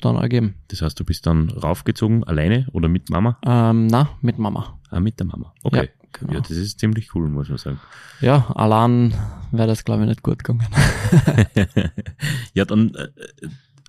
[0.00, 0.54] dann ergeben.
[0.68, 3.38] Das heißt, du bist dann raufgezogen, alleine oder mit Mama?
[3.46, 4.78] Ähm, na, mit Mama.
[4.90, 5.53] Ah, mit der Mama.
[5.62, 5.90] Okay.
[6.12, 6.33] Genau.
[6.35, 7.81] Ja, das ist ziemlich cool, muss man sagen.
[8.20, 9.12] Ja, allein
[9.53, 10.66] wäre das, glaube ich, nicht gut gegangen.
[12.55, 13.09] ja, dann, äh,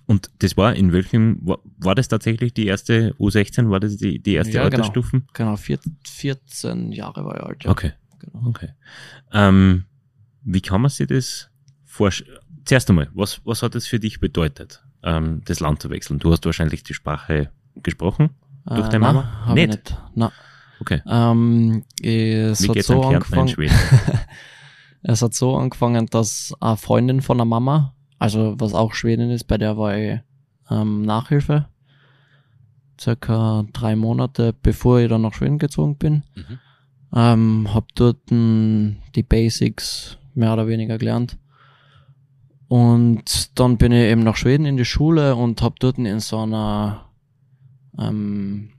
[0.06, 3.70] und das war in welchem, war, war das tatsächlich die erste U16?
[3.70, 4.82] War das die, die erste Ja, genau.
[4.84, 5.26] Altersstufen?
[5.32, 7.64] genau, vier, 14 Jahre war ich alt.
[7.64, 7.70] Ja.
[7.70, 8.48] Okay, Genau.
[8.48, 8.68] okay.
[9.32, 9.84] Ähm,
[10.42, 11.48] wie kann man sich das
[11.84, 12.38] vorstellen?
[12.66, 16.18] Zuerst einmal, was, was hat es für dich bedeutet, ähm, das Land zu wechseln?
[16.18, 18.30] Du hast wahrscheinlich die Sprache gesprochen.
[18.66, 19.46] Durch deine nein, Mama?
[19.46, 19.78] hab ich Nicht?
[19.90, 19.96] nicht.
[20.14, 20.30] Nein.
[20.80, 21.02] Okay.
[21.06, 23.48] Ähm, es Wie hat so angefangen.
[25.02, 29.44] Es hat so angefangen, dass eine Freundin von der Mama, also was auch Schwedin ist,
[29.44, 30.20] bei der war ich
[30.70, 31.66] ähm, Nachhilfe.
[33.00, 36.22] Circa drei Monate bevor ich dann nach Schweden gezogen bin.
[36.34, 36.58] Mhm.
[37.14, 41.38] Ähm, hab dort n- die Basics mehr oder weniger gelernt.
[42.68, 46.38] Und dann bin ich eben nach Schweden in die Schule und hab dort in so
[46.40, 47.06] einer
[47.98, 48.70] ähm,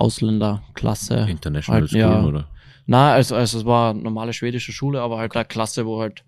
[0.00, 2.24] Ausländerklasse International Halt, School, ja.
[2.24, 2.48] oder?
[2.86, 6.24] na, also, also es war eine normale schwedische Schule, aber halt eine Klasse, wo halt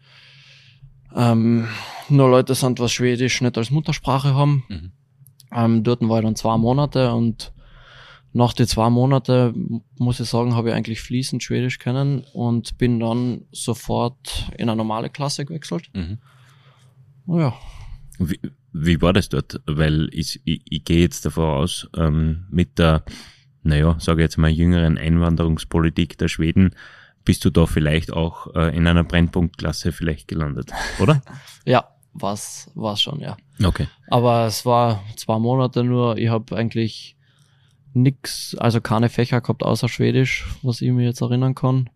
[1.15, 1.69] ähm,
[2.09, 4.65] nur Leute sind, was Schwedisch nicht als Muttersprache haben.
[4.69, 4.93] Mhm.
[5.55, 7.53] Ähm, dort war ich dann zwei Monate und
[8.33, 12.79] nach den zwei Monate, m- muss ich sagen, habe ich eigentlich fließend Schwedisch kennen und
[12.79, 15.91] bin dann sofort in eine normale Klasse gewechselt.
[15.93, 16.19] Mhm.
[17.27, 17.55] Oh ja,
[18.19, 18.41] Wie,
[18.73, 19.61] wie war das dort?
[19.67, 23.05] Weil ich, ich, ich gehe jetzt davon aus, ähm, mit der,
[23.63, 26.75] naja, sage jetzt mal, jüngeren Einwanderungspolitik der Schweden,
[27.25, 31.23] bist du da vielleicht auch äh, in einer Brennpunktklasse vielleicht gelandet, oder?
[31.65, 33.37] ja, war's, war's schon, ja.
[33.63, 33.87] Okay.
[34.09, 36.19] Aber es war zwei Monate nur.
[36.19, 37.17] Ich habe eigentlich
[37.95, 41.91] nix, also keine Fächer gehabt außer Schwedisch, was ich mir jetzt erinnern kann.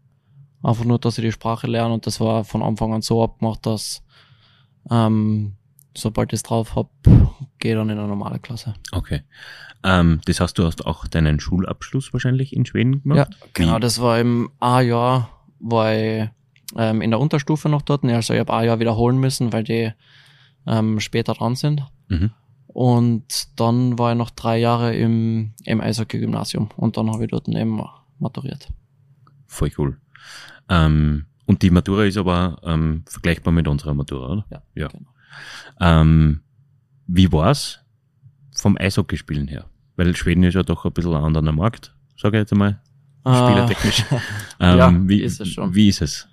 [0.63, 3.67] Einfach nur, dass ich die Sprache lerne und das war von Anfang an so abgemacht,
[3.67, 4.03] dass
[4.91, 5.56] ähm,
[5.97, 6.91] sobald ich es drauf hab,
[7.59, 8.75] gehe dann in eine normale Klasse.
[8.93, 9.23] Okay.
[9.83, 13.19] Ähm, das heißt, du hast auch deinen Schulabschluss wahrscheinlich in Schweden gemacht?
[13.31, 15.31] Ja, genau, Wie- das war im A-Jahr,
[15.61, 16.29] war ich
[16.77, 18.05] ähm, in der Unterstufe noch dort.
[18.05, 19.93] Also ich habe A-Jahr wiederholen müssen, weil die
[20.67, 21.83] ähm, später dran sind.
[22.09, 22.31] Mhm.
[22.69, 27.49] Und dann war ich noch drei Jahre im, im Eishockey-Gymnasium und dann habe ich dort
[27.49, 27.81] eben
[28.19, 28.69] maturiert.
[29.47, 29.97] Voll cool.
[30.69, 34.45] Ähm, und die Matura ist aber ähm, vergleichbar mit unserer Matura, oder?
[34.51, 34.89] Ja, Ja.
[34.89, 35.09] genau.
[35.81, 36.41] Ähm,
[37.07, 37.81] wie war's
[38.55, 39.67] vom Eishockeyspielen her?
[39.97, 42.81] Weil Schweden ist ja doch ein bisschen ein anderer Markt, sage ich jetzt einmal,
[43.23, 44.05] spielertechnisch.
[44.61, 45.75] ähm, ja, wie, ist es schon.
[45.75, 46.29] Wie ist es?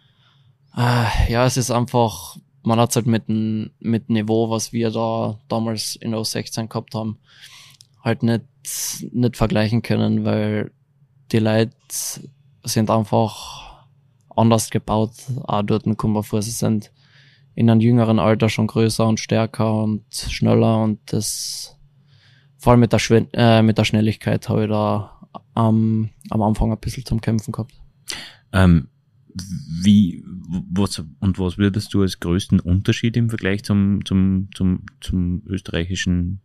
[0.75, 5.39] Äh, ja, es ist einfach, man hat halt mit dem mit Niveau, was wir da
[5.47, 7.19] damals in der 16 gehabt haben,
[8.03, 8.45] halt nicht,
[9.11, 10.71] nicht vergleichen können, weil
[11.31, 11.75] die Leute
[12.63, 13.85] sind einfach
[14.35, 15.11] anders gebaut.
[15.43, 16.91] Auch dort kommt man vor, sie sind
[17.55, 21.77] in einem jüngeren Alter schon größer und stärker und schneller und das
[22.57, 26.71] vor allem mit der, Schwen äh, mit der Schnelligkeit habe ich da am, am Anfang
[26.71, 27.73] ein bisschen zum Kämpfen gehabt.
[28.53, 28.87] Ähm,
[29.83, 30.23] wie,
[30.71, 36.39] was, und was würdest du als größten Unterschied im Vergleich zum, zum, zum, zum österreichischen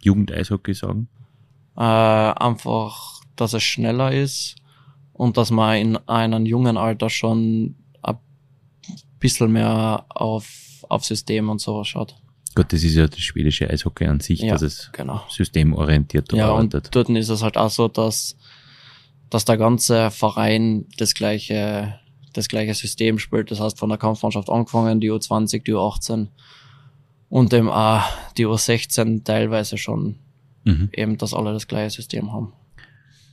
[0.00, 1.08] Jugendeishockey sagen?
[1.76, 4.56] äh, einfach, dass es schneller ist
[5.12, 7.76] und dass man in einem jungen Alter schon
[9.20, 10.48] bisschen mehr auf,
[10.88, 12.16] auf System und sowas schaut.
[12.54, 15.22] Gott, das ist ja das schwedische Eishockey an sich, Ja, dass es Genau.
[15.28, 16.86] systemorientiert Ja, arbeitet.
[16.86, 18.36] und dort ist es halt auch so, dass,
[19.30, 22.00] dass der ganze Verein das gleiche,
[22.32, 23.50] das gleiche System spielt.
[23.52, 26.26] Das heißt, von der Kampfmannschaft angefangen, die U20, die U18
[27.28, 28.02] und eben auch
[28.36, 30.16] die U16 teilweise schon
[30.64, 30.90] Mhm.
[30.92, 32.52] eben, dass alle das gleiche System haben.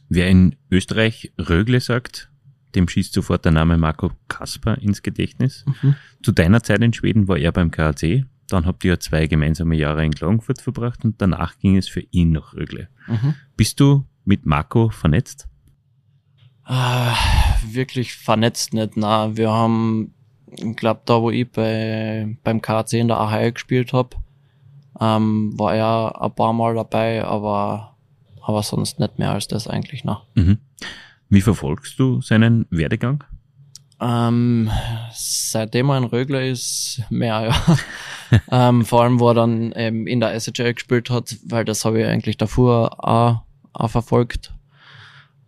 [0.08, 2.30] Wer in Österreich Rögle sagt,
[2.76, 5.66] dem schießt sofort der Name Marco Kasper ins Gedächtnis.
[6.24, 10.06] Zu deiner Zeit in Schweden war er beim KAC, dann habt ihr zwei gemeinsame Jahre
[10.06, 12.88] in Klagenfurt verbracht und danach ging es für ihn nach Rögle.
[13.08, 13.36] Mhm.
[13.56, 15.48] Bist du mit Marco vernetzt?
[16.64, 17.16] Ah,
[17.66, 19.36] wirklich vernetzt nicht, na.
[19.36, 20.14] Wir haben,
[20.48, 24.16] ich glaube, da wo ich bei, beim KC in der AHL gespielt hab,
[25.00, 27.96] ähm, war er ein paar Mal dabei, aber,
[28.42, 30.24] aber sonst nicht mehr als das eigentlich, na.
[30.36, 30.58] Mhm.
[31.30, 33.24] Wie verfolgst du seinen Werdegang?
[34.00, 34.70] Ähm,
[35.14, 38.40] seitdem er in Rögler ist, mehr, ja.
[38.70, 42.02] ähm, vor allem, wo er dann ähm, in der SHL gespielt hat, weil das habe
[42.02, 43.42] ich eigentlich davor auch,
[43.74, 44.54] auch verfolgt.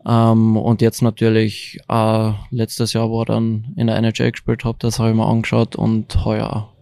[0.05, 4.83] Ähm, und jetzt natürlich äh, letztes Jahr, wo er dann in der NHL gespielt hat,
[4.83, 6.73] das habe ich mir angeschaut und heuer auch.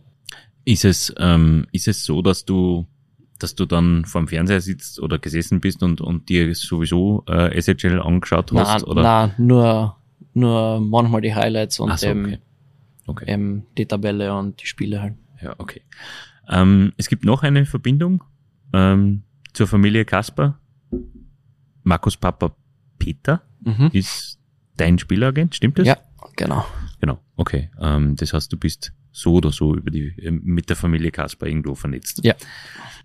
[0.64, 2.86] Ist es, ähm, ist es so, dass du,
[3.40, 8.00] dass du dann vorm Fernseher sitzt oder gesessen bist und, und dir sowieso äh, SHL
[8.02, 8.82] angeschaut hast?
[8.82, 9.04] Na, oder?
[9.04, 9.98] na, nur,
[10.34, 12.40] nur manchmal die Highlights und so, okay.
[13.06, 13.32] Okay.
[13.34, 15.14] eben die Tabelle und die Spiele halt.
[15.42, 15.82] Ja, okay.
[16.50, 18.24] Ähm, es gibt noch eine Verbindung
[18.74, 19.24] ähm,
[19.54, 20.60] zur Familie Kasper.
[21.84, 22.54] Markus Papa
[23.00, 23.90] Peter Mhm.
[23.92, 24.40] ist
[24.78, 25.88] dein Spielagent, stimmt das?
[25.88, 25.98] Ja,
[26.36, 26.66] genau.
[27.00, 27.70] Genau, okay.
[27.80, 31.48] Ähm, das heißt, du bist so oder so über die, äh, mit der Familie Kasper
[31.48, 32.22] irgendwo vernetzt.
[32.24, 32.36] Ja.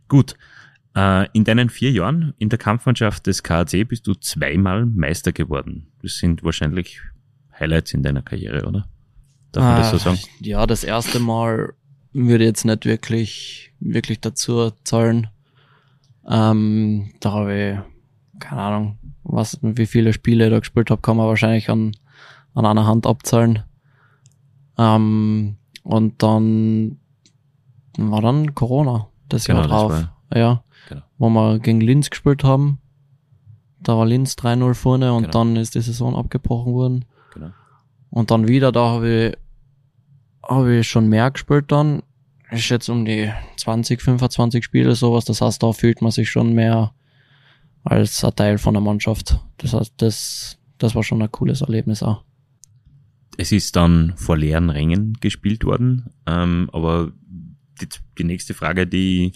[0.09, 0.37] Gut.
[0.95, 5.89] Äh, in deinen vier Jahren in der Kampfmannschaft des KAC bist du zweimal Meister geworden.
[6.03, 7.01] Das sind wahrscheinlich
[7.59, 8.87] Highlights in deiner Karriere, oder?
[9.53, 10.19] Darf man das so Ah, sagen?
[10.41, 11.73] Ja, das erste Mal
[12.13, 15.29] würde ich jetzt nicht wirklich, wirklich dazu zahlen.
[16.29, 17.55] Ähm, da habe
[18.35, 21.93] ich, keine Ahnung, was, wie viele Spiele ich da gespielt habe, kann man wahrscheinlich an,
[22.55, 23.63] an einer Hand abzahlen.
[24.77, 26.99] Ähm, und dann
[27.99, 30.09] war dann Corona das Genau, Jahr das drauf.
[30.35, 30.65] ja.
[30.89, 31.03] Genau.
[31.19, 32.79] Wo wir gegen Linz gespielt haben.
[33.81, 35.33] Da war Linz 3-0 vorne und Genau.
[35.33, 37.05] dann ist die Saison abgebrochen worden.
[37.35, 37.51] Genau.
[38.11, 39.37] Und dann wieder, da habe ich,
[40.49, 42.03] habe ich schon mehr gespielt dann.
[42.51, 45.25] Ich schätze um die 20, 25 Spiele, sowas.
[45.25, 46.93] Das heißt, da fühlt man sich schon mehr
[47.85, 49.39] als ein Teil von der Mannschaft.
[49.59, 52.23] Das heißt, das, das war schon ein cooles Erlebnis auch.
[53.39, 57.13] Es ist dann vor leeren Rängen gespielt worden, ähm, aber
[57.81, 59.33] die, die nächste Frage, die,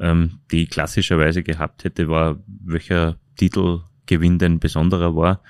[0.00, 5.42] ähm, die ich klassischerweise gehabt hätte, war, welcher Titelgewinn denn besonderer war.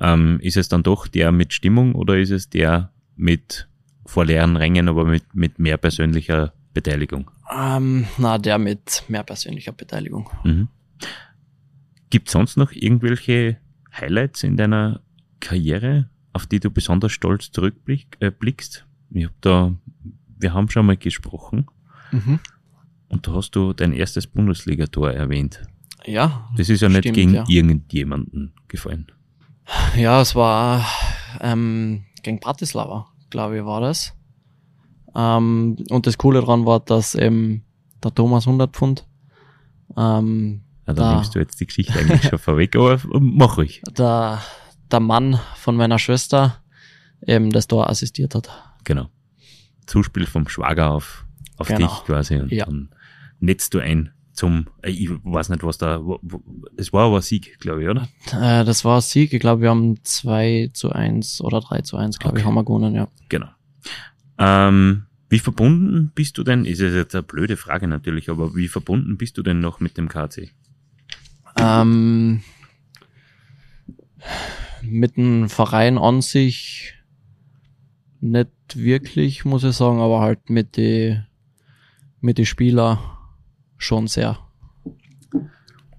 [0.00, 3.68] Ähm, ist es dann doch der mit Stimmung oder ist es der mit
[4.06, 7.30] vor leeren Rängen, aber mit, mit mehr persönlicher Beteiligung?
[7.56, 10.28] Ähm, na, der mit mehr persönlicher Beteiligung.
[10.42, 10.68] Mhm.
[12.10, 13.58] Gibt sonst noch irgendwelche
[13.92, 15.00] Highlights in deiner
[15.40, 18.20] Karriere, auf die du besonders stolz zurückblickst?
[18.20, 18.84] Äh, blickst?
[19.10, 19.72] ich hab da,
[20.38, 21.66] wir haben schon mal gesprochen
[23.08, 25.62] und da hast du dein erstes Bundesligator erwähnt.
[26.04, 27.44] Ja, Das ist ja nicht Stimmt, gegen ja.
[27.48, 29.06] irgendjemanden gefallen.
[29.96, 30.84] Ja, es war
[31.40, 34.12] ähm, gegen Bratislava, glaube ich, war das.
[35.14, 37.64] Ähm, und das Coole dran war, dass eben
[38.02, 39.06] der Thomas 100 Pfund,
[39.96, 41.14] ähm, Ja, da Da.
[41.14, 43.80] nimmst du jetzt die Geschichte eigentlich schon vorweg, aber mach ruhig.
[43.96, 44.40] der,
[44.90, 46.62] der Mann von meiner Schwester,
[47.26, 48.50] eben das Tor assistiert hat.
[48.84, 49.08] Genau.
[49.86, 51.24] Zuspiel vom Schwager auf,
[51.56, 51.86] auf Genau.
[51.86, 52.66] dich quasi und Ja.
[52.66, 52.90] dann
[53.40, 56.00] netzt du ein zum, äh, ich weiß nicht, was da,
[56.76, 58.08] es war aber ein Sieg, glaube ich, oder?
[58.32, 61.96] Äh, das war ein Sieg, ich glaube, wir haben 2 zu 1 oder 3 zu
[61.96, 62.48] 1, glaube ich, Okay.
[62.48, 63.08] haben wir gewonnen, ja.
[63.28, 63.48] Genau.
[64.38, 68.66] Ähm, wie verbunden bist du denn, ist es jetzt eine blöde Frage natürlich, aber wie
[68.68, 70.50] verbunden bist du denn noch mit dem KC?
[71.56, 72.42] Ähm,
[74.86, 76.94] mit dem Verein an sich
[78.20, 81.18] nicht wirklich, muss ich sagen, aber halt mit die,
[82.20, 83.18] mit die Spieler
[83.76, 84.38] schon sehr.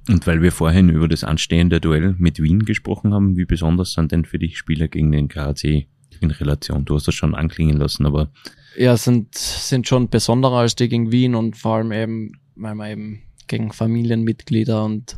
[0.08, 4.12] Und weil wir vorhin über das anstehende Duell mit Wien gesprochen haben, wie besonders sind
[4.12, 5.88] denn für dich Spieler gegen den KC
[6.21, 6.86] in Relation?
[6.86, 8.32] Du hast das schon anklingen lassen, aber
[8.78, 12.91] Ja, sind, sind schon besonderer als die gegen Wien und vor allem eben, weil man
[12.91, 15.17] eben gegen Familienmitglieder und,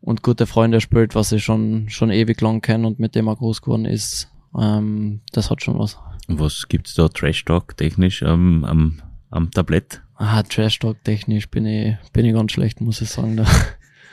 [0.00, 3.36] und gute Freunde spielt, was ich schon, schon ewig lang kenne und mit dem er
[3.36, 4.30] groß geworden ist.
[4.58, 5.98] Ähm, das hat schon was.
[6.28, 10.02] was gibt's da Trash Talk technisch ähm, am, am Tablett?
[10.16, 13.36] Ah, Trash Talk technisch bin ich, bin ich ganz schlecht, muss ich sagen.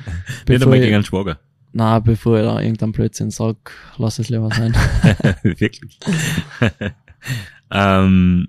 [0.06, 0.54] Da.
[0.54, 1.40] Nicht einmal gegen einen Schwager.
[1.74, 3.58] na, bevor ich da irgendeinen Blödsinn sag,
[3.98, 4.74] lass es lieber sein.
[5.44, 6.00] Wirklich.
[7.72, 8.48] ähm,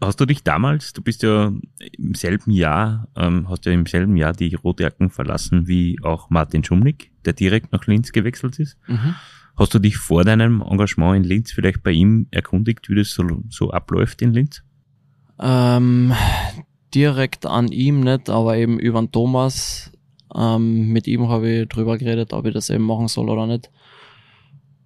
[0.00, 1.52] hast du dich damals, du bist ja
[1.98, 6.64] im selben Jahr, ähm, hast ja im selben Jahr die Rotjacken verlassen wie auch Martin
[6.64, 8.76] Schumnick, der direkt nach Linz gewechselt ist.
[8.86, 9.14] mhm.
[9.56, 13.24] Hast du dich vor deinem Engagement in Linz vielleicht bei ihm erkundigt, wie das so,
[13.48, 14.62] so abläuft in Linz?
[15.40, 16.12] ähm,
[16.94, 19.92] direkt an ihm nicht, aber eben über den Thomas.
[20.34, 23.70] Ähm, mit ihm habe ich drüber geredet, ob ich das eben machen soll oder nicht.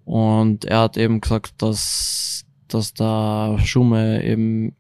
[0.05, 4.75] Und er hat eben gesagt, dass, dass der Schumme eben,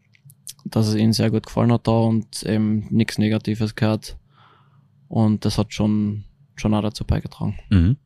[0.64, 4.16] dass es ihm sehr gut gefallen hat da und eben nichts Negatives gehört.
[5.08, 6.24] Und das hat schon,
[6.56, 7.58] schon auch dazu beigetragen.
[7.70, 7.96] Mhm.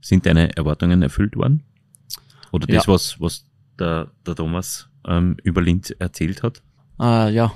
[0.00, 1.62] Sind deine Erwartungen erfüllt worden?
[2.50, 2.92] Oder das, Ja.
[2.92, 3.46] was, was
[3.78, 6.62] der, der Thomas ähm, über Linz erzählt hat?
[7.00, 7.52] Äh, ja,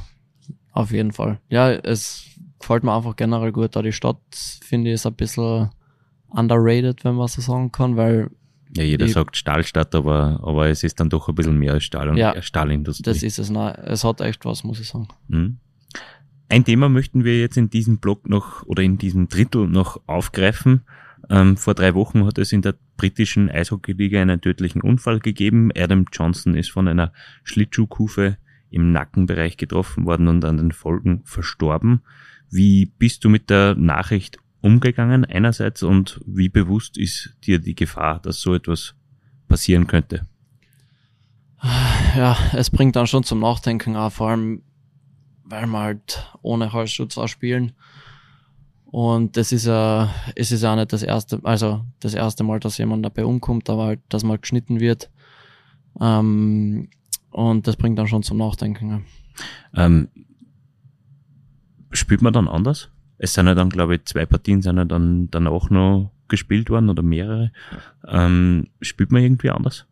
[0.72, 1.40] auf jeden Fall.
[1.48, 2.24] Ja, es
[2.58, 4.18] gefällt mir einfach generell gut, da die Stadt,
[4.62, 5.70] finde ich, ist ein bisschen
[6.28, 8.30] underrated, wenn man so sagen kann, weil
[8.76, 11.84] Ja, jeder Ich- sagt Stahlstadt, aber, aber es ist dann doch ein bisschen mehr als
[11.84, 12.40] Stahl und Ja.
[12.42, 13.02] Stahlindustrie.
[13.04, 13.50] das ist es.
[13.50, 15.08] Na, es hat echt was, muss ich sagen.
[15.28, 15.58] Mhm.
[16.48, 20.82] Ein Thema möchten wir jetzt in diesem Blog noch oder in diesem Drittel noch aufgreifen.
[21.28, 25.70] Ähm, vor drei Wochen hat es in der britischen Eishockeyliga einen tödlichen Unfall gegeben.
[25.76, 27.12] Adam Johnson ist von einer
[27.42, 28.36] Schlittschuhkufe
[28.70, 32.02] im Nackenbereich getroffen worden und an den Folgen verstorben.
[32.50, 38.20] Wie bist du mit der Nachricht umgegangen einerseits und wie bewusst ist dir die Gefahr,
[38.20, 38.94] dass so etwas
[39.46, 40.26] passieren könnte?
[42.16, 44.62] Ja, es bringt dann schon zum Nachdenken, auch vor allem,
[45.44, 47.72] weil wir halt ohne Halsschutz auch spielen.
[48.86, 52.60] Und das ist ja, es ist ja auch nicht das erste, also das erste Mal,
[52.60, 55.10] dass jemand dabei umkommt, aber halt, dass mal geschnitten wird.
[56.00, 56.88] Ähm,
[57.30, 59.04] und das bringt dann schon zum Nachdenken.
[59.74, 59.86] Ja.
[59.86, 60.08] Ähm,
[61.90, 62.90] spielt man dann anders?
[63.18, 66.70] Es sind ja dann, glaube ich, zwei Partien sind ja dann, dann auch noch gespielt
[66.70, 67.52] worden oder mehrere.
[68.06, 69.86] Ähm, spielt man irgendwie anders?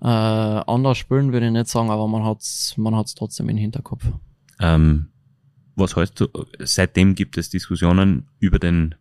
[0.00, 4.04] Äh, anders spielen würde ich nicht sagen, aber man hat's, man hat's trotzdem im Hinterkopf.
[4.60, 5.06] Ähm,
[5.76, 6.28] was heißt du,
[6.60, 8.94] seitdem gibt es Diskussionen über den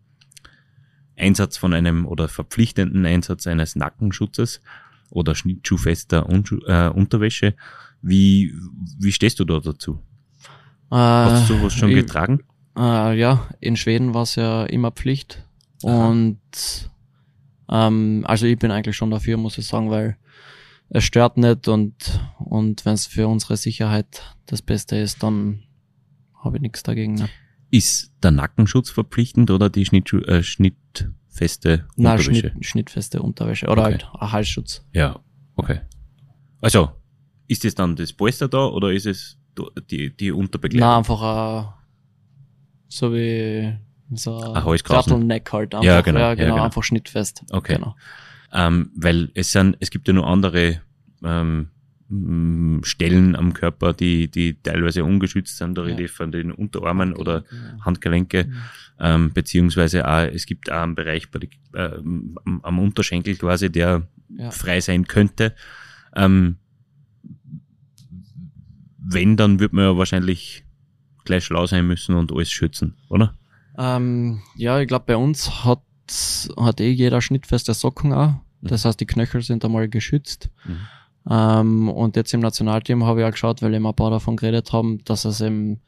[1.17, 4.61] Einsatz von einem oder verpflichtenden Einsatz eines Nackenschutzes
[5.09, 7.53] oder schnittschuhfester Unschu äh, Unterwäsche.
[8.01, 8.53] Wie,
[8.99, 9.99] wie stehst du da dazu?
[10.91, 12.41] Äh, Hast du sowas schon ich- getragen?
[12.77, 15.43] Äh, ja, in Schweden war es ja immer Pflicht.
[15.83, 16.39] Und
[17.69, 20.17] ähm, also ich bin eigentlich schon dafür, muss ich sagen, weil
[20.89, 25.63] es stört nicht und, und wenn es für unsere Sicherheit das Beste ist, dann
[26.43, 27.15] habe ich nichts dagegen.
[27.15, 27.29] Ne?
[27.71, 32.33] Ist der Nackenschutz verpflichtend oder die Schnittschuh äh, schnittfeste Unterwäsche?
[32.51, 33.91] Schnitt, schnittfeste Unterwäsche oder Okay.
[33.93, 34.85] halt Halsschutz.
[34.93, 35.19] Ja,
[35.55, 35.81] okay.
[36.61, 36.91] Also,
[37.47, 39.37] ist es dann das Polster da oder ist es
[39.89, 40.89] die, die Na, Unterbekleidung?
[40.97, 41.21] einfach
[41.65, 41.82] äh,
[42.97, 43.73] so wie
[44.13, 45.09] so Ein Halskrausen.
[45.11, 45.73] Turtleneck halt.
[45.73, 46.65] Einfach, Ja, genau, Ja, ja, genau, genau.
[46.65, 47.43] einfach schnittfest.
[47.49, 47.75] Okay.
[47.75, 47.95] Genau.
[48.51, 50.81] Ähm, weil es sind, es gibt ja noch andere
[51.23, 51.69] ähm,
[52.83, 55.87] Stellen am Körper, die, die teilweise ungeschützt sind, da Ja.
[55.87, 57.85] rede ich von den Unterarmen oder Ja.
[57.85, 58.53] Handgelenke, Mhm.
[58.99, 63.71] ähm, beziehungsweise auch, es gibt auch einen Bereich bei die, äh, am, am Unterschenkel quasi,
[63.71, 64.03] der
[64.37, 64.51] Ja.
[64.51, 65.55] frei sein könnte.
[66.15, 66.57] Ähm,
[68.99, 70.63] wenn, dann wird man ja wahrscheinlich
[71.25, 73.33] gleich schlau sein müssen und alles schützen, oder?
[73.77, 75.81] Ähm, ja, ich glaube, bei uns hat,
[76.57, 78.35] hat eh jeder schnittfeste Socken auch.
[78.61, 80.49] Das heißt, die Knöchel sind einmal geschützt.
[80.65, 80.79] Mhm.
[81.29, 84.73] Ähm, und jetzt im Nationalteam habe ich auch geschaut, weil eben ein paar davon geredet
[84.73, 85.81] haben, dass es eben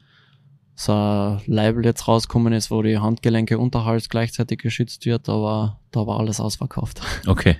[0.74, 5.28] so ein Label jetzt rausgekommen ist, wo die Handgelenke und der Hals gleichzeitig geschützt wird,
[5.28, 7.00] aber da war alles ausverkauft.
[7.26, 7.56] Okay.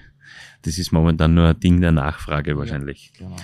[0.62, 3.12] Das ist momentan nur ein Ding der Nachfrage wahrscheinlich.
[3.16, 3.36] Genau.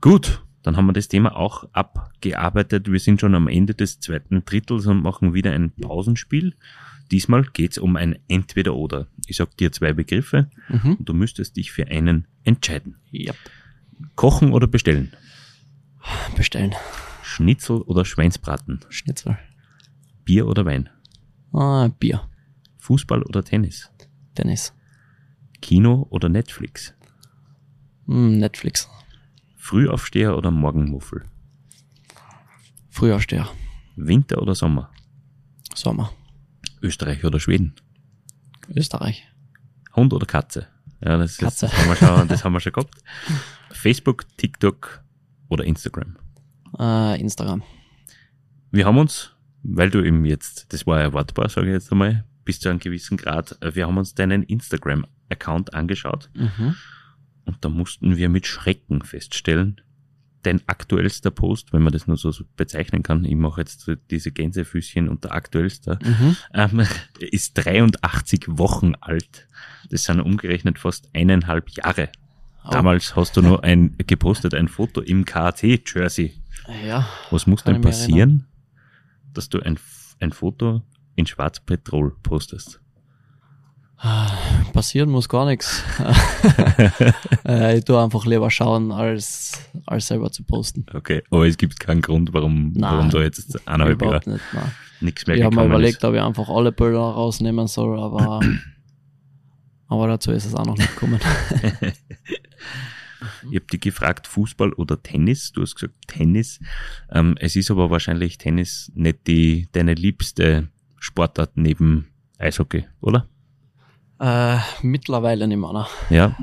[0.00, 2.90] Gut, dann haben wir das Thema auch abgearbeitet.
[2.90, 6.54] Wir sind schon am Ende des zweiten Drittels und machen wieder ein Pausenspiel.
[7.10, 9.06] Diesmal geht's um ein Entweder-Oder.
[9.26, 10.94] Ich sag dir zwei Begriffe Mhm.
[10.96, 12.96] und du müsstest dich für einen entscheiden.
[13.12, 13.36] Yep.
[14.14, 15.12] Kochen oder bestellen?
[16.36, 16.74] Bestellen.
[17.22, 18.80] Schnitzel oder Schweinsbraten?
[18.88, 19.38] Schnitzel.
[20.24, 20.88] Bier oder Wein?
[21.52, 22.22] Ah, Bier.
[22.78, 23.90] Fußball oder Tennis?
[24.34, 24.72] Tennis.
[25.60, 26.94] Kino oder Netflix?
[28.06, 28.88] Hm, Netflix.
[29.62, 31.24] Frühaufsteher oder Morgenmuffel?
[32.90, 33.48] Frühaufsteher.
[33.94, 34.90] Winter oder Sommer?
[35.72, 36.10] Sommer.
[36.82, 37.72] Österreich oder Schweden?
[38.74, 39.24] Österreich.
[39.94, 40.66] Hund oder Katze?
[41.00, 41.66] Ja, das, Katze.
[41.66, 42.92] Ist, das, haben wir schon, das haben wir schon gehabt.
[43.70, 45.04] Facebook, TikTok
[45.48, 46.16] oder Instagram?
[46.76, 47.62] Äh, Instagram.
[48.72, 49.30] Wir haben uns,
[49.62, 53.16] weil du eben jetzt, das war erwartbar, sage ich jetzt einmal, bis zu einem gewissen
[53.16, 56.74] Grad, äh, wir haben uns deinen Instagram-Account angeschaut Mhm.
[57.44, 59.80] Und da mussten wir mit Schrecken feststellen,
[60.42, 65.08] dein aktuellster Post, wenn man das nur so bezeichnen kann, ich mache jetzt diese Gänsefüßchen
[65.08, 66.36] unter aktuellster, Mhm.
[66.52, 66.86] ähm,
[67.20, 69.46] ist 83 Wochen alt.
[69.90, 72.08] Das sind umgerechnet fast eineinhalb Jahre.
[72.64, 72.70] Oh.
[72.70, 76.34] Damals hast du nur ein gepostet, ein Foto im KAT-Jersey.
[76.86, 77.08] Ja.
[77.30, 78.46] Was muss denn passieren,
[79.32, 79.78] dass du ein,
[80.20, 80.82] ein Foto
[81.16, 82.80] in Schwarzpetrol postest?
[84.72, 85.84] Passieren muss gar nichts.
[87.46, 90.84] äh, ich tue einfach lieber schauen, als, als selber zu posten.
[90.92, 94.44] Okay, aber es gibt keinen Grund, warum, Nein, warum da jetzt eineinhalb Jahre nicht.
[94.52, 94.72] Nein.
[95.00, 96.04] nichts mehr Ich habe mir überlegt, ist.
[96.04, 98.40] ob ich einfach alle Bilder rausnehmen soll, aber,
[99.86, 101.20] aber dazu ist es auch noch nicht gekommen.
[103.50, 105.52] Ich habe dich gefragt, Fußball oder Tennis?
[105.52, 106.58] Du hast gesagt Tennis.
[107.08, 113.28] Ähm, es ist aber wahrscheinlich Tennis nicht die deine liebste Sportart neben Eishockey, oder?
[114.22, 115.72] Äh, mittlerweile nicht mehr.
[115.72, 115.86] ne?
[116.10, 116.36] Ja.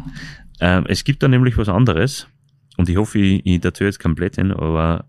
[0.59, 2.27] Ähm, es gibt da nämlich was anderes.
[2.77, 5.05] Und ich hoffe, ich, ich dazu jetzt komplett hin, aber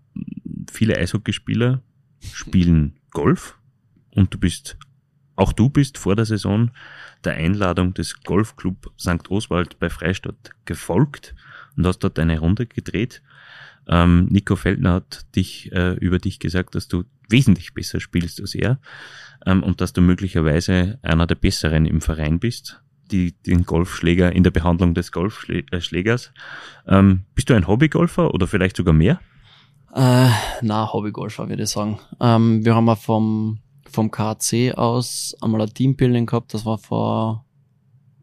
[0.71, 1.81] viele Eishockeyspieler
[2.33, 3.57] spielen Golf
[4.15, 4.77] und du bist,
[5.35, 6.71] auch du bist vor der Saison
[7.23, 9.29] der Einladung des Golfclub St.
[9.29, 11.35] Oswald bei Freistadt gefolgt
[11.77, 13.21] und hast dort eine Runde gedreht.
[13.87, 18.55] Ähm, Nico Feldner hat dich äh, über dich gesagt, dass du wesentlich besser spielst als
[18.55, 18.79] er
[19.45, 24.43] ähm, und dass du möglicherweise einer der Besseren im Verein bist, die den Golfschläger in
[24.43, 26.31] der Behandlung des Golfschlägers.
[26.87, 29.19] Ähm, bist du ein Hobbygolfer oder vielleicht sogar mehr?
[29.93, 30.29] Äh,
[30.61, 31.99] na, Hobbygolfer würde ich sagen.
[32.19, 33.59] Ähm, wir haben ja vom,
[33.89, 37.45] vom KC aus einmal ein Teambuilding gehabt, das war vor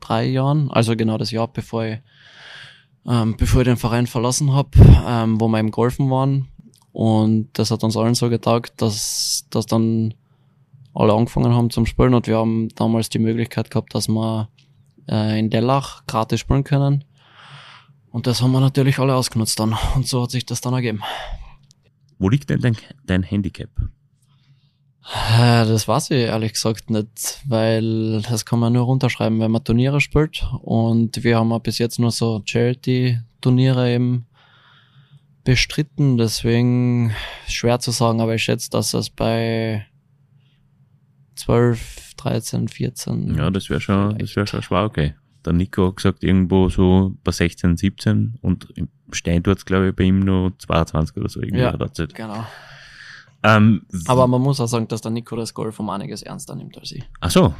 [0.00, 1.98] drei Jahren, also genau das Jahr, bevor ich,
[3.08, 4.70] ähm, bevor ich den Verein verlassen habe,
[5.06, 6.48] ähm, wo wir im Golfen waren.
[6.92, 10.14] Und das hat uns allen so getaugt, dass, dass dann
[10.94, 14.48] alle angefangen haben zum Spielen und wir haben damals die Möglichkeit gehabt, dass wir
[15.08, 17.04] äh, in Dellach gratis spielen können.
[18.10, 19.76] Und das haben wir natürlich alle ausgenutzt dann.
[19.94, 21.02] Und so hat sich das dann ergeben.
[22.18, 23.70] Wo liegt denn dein, dein Handicap?
[25.02, 30.00] Das weiß ich ehrlich gesagt nicht, weil das kann man nur runterschreiben, wenn man Turniere
[30.00, 30.46] spielt.
[30.60, 34.26] Und wir haben ja bis jetzt nur so Charity-Turniere eben
[35.44, 37.14] bestritten, deswegen
[37.46, 39.86] schwer zu sagen, aber ich schätze, dass das bei
[41.36, 43.34] 12, 13, 14.
[43.34, 45.14] Ja, das wäre schon, das wäre schon schwer, okay.
[45.46, 50.04] Der Nico hat gesagt, irgendwo so bei 16, 17 und im Stein glaube ich, bei
[50.04, 51.62] ihm nur 22 oder so irgendwie.
[51.62, 51.72] Ja.
[51.72, 52.44] Genau.
[53.42, 56.76] Ähm, Aber man muss auch sagen, dass der Nico das Golf um einiges ernster nimmt
[56.78, 57.04] als ich.
[57.20, 57.54] ach so,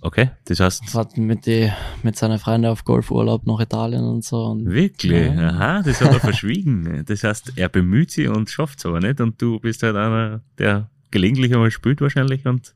[0.00, 0.30] okay.
[0.46, 1.70] Das heißt, Hat mit, die,
[2.02, 4.44] mit seinen Freunden auf Golfurlaub nach Italien und so.
[4.46, 5.50] Und wirklich, Ja.
[5.50, 7.04] aha, das hat er verschwiegen.
[7.06, 10.90] Das heißt, er bemüht sich und schafft's aber nicht und du bist halt einer, der
[11.12, 12.74] gelegentlich einmal spielt wahrscheinlich und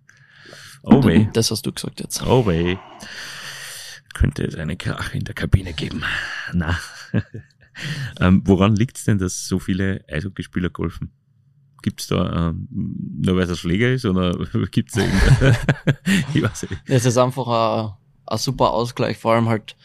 [0.82, 1.26] oh weh.
[1.32, 2.24] Das hast du gesagt jetzt.
[2.26, 2.76] Oh weh.
[4.14, 6.02] Könnte es eine Krach in der Kabine geben.
[6.52, 6.78] Na.
[8.20, 11.10] ähm, woran liegt's denn, dass so viele Eishockeyspieler golfen?
[11.82, 15.10] Gibt's da, ähm, nur weil es ein Schläger ist oder da irgendein,
[16.34, 16.82] ich weiß nicht.
[16.86, 17.92] Es ist einfach ein,
[18.26, 19.76] ein super Ausgleich, vor allem halt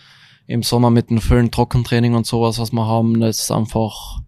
[0.48, 3.20] im Sommer mit dem vielen Trockentraining und sowas, was wir haben.
[3.20, 4.22] Das ist einfach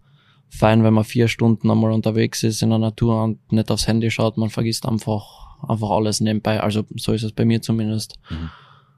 [0.48, 4.10] fein, wenn man vier Stunden einmal unterwegs ist in der Natur und nicht aufs Handy
[4.10, 4.36] schaut.
[4.36, 6.60] Man vergisst einfach, einfach alles nebenbei.
[6.60, 8.16] Also so ist es bei mir zumindest.
[8.30, 8.50] Mhm.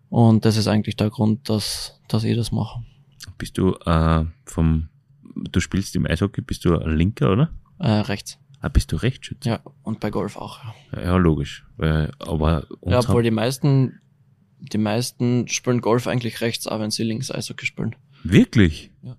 [0.08, 2.82] Und das ist eigentlich der Grund, dass, dass ich das mache.
[3.38, 4.88] Bist du äh, vom,
[5.34, 7.50] du spielst im Eishockey, bist du ein Linker, oder?
[7.78, 8.38] Äh, rechts.
[8.66, 9.48] Ah, bist du Rechtsschütze?
[9.48, 10.60] Ja, und bei Golf auch.
[10.92, 11.64] Ja, Ja, logisch.
[11.76, 14.00] Weil, aber ja obwohl die meisten,
[14.58, 17.94] die meisten spielen Golf eigentlich rechts, auch wenn sie links Eishockey spielen.
[18.24, 18.90] Wirklich?
[19.02, 19.16] Ja.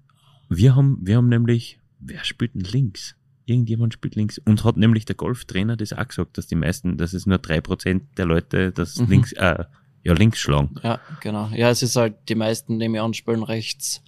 [0.50, 3.16] Wir haben, wir haben nämlich, wer spielt denn links?
[3.46, 4.38] Irgendjemand spielt links.
[4.40, 7.62] Uns hat nämlich der Golftrainer das auch gesagt, dass die meisten, dass es nur drei
[7.62, 9.10] Prozent der Leute das Mhm.
[9.10, 9.64] links, äh,
[10.04, 10.76] ja, links schlagen.
[10.84, 11.50] Ja, genau.
[11.54, 14.04] Ja, es ist halt, die meisten nehme ich an, spielen rechts,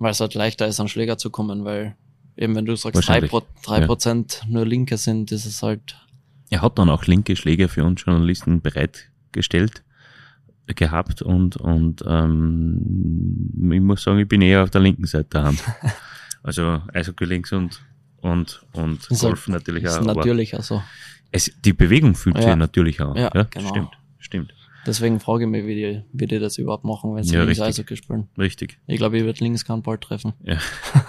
[0.00, 1.96] weil es halt leichter ist, an Schläger zu kommen, weil
[2.36, 3.86] eben wenn du sagst, drei, Pro drei ja.
[3.86, 5.96] Prozent nur Linke sind, ist es halt,
[6.50, 9.82] Er hat dann auch linke Schläger für uns Journalisten bereitgestellt
[10.66, 15.42] gehabt und, und ähm, ich muss sagen, ich bin eher auf der linken Seite der
[15.44, 15.62] Hand.
[16.42, 17.82] also Eishockey links und,
[18.22, 20.02] und, und Ist Golf natürlich ist auch.
[20.02, 20.82] aber natürlicher so.
[21.30, 22.56] Es, die Bewegung fühlt sich Ja.
[22.56, 23.14] natürlich an.
[23.16, 23.68] Ja, Ja, genau.
[23.68, 24.54] stimmt, stimmt.
[24.86, 27.60] Deswegen frage ich mich, wie die, wie die das überhaupt machen, wenn sie Ja, links
[27.60, 27.84] richtig.
[27.84, 28.28] Eishockey spielen.
[28.38, 28.78] Richtig.
[28.86, 30.34] Ich glaube, ich würde links keinen Ball treffen.
[30.42, 30.58] Ja.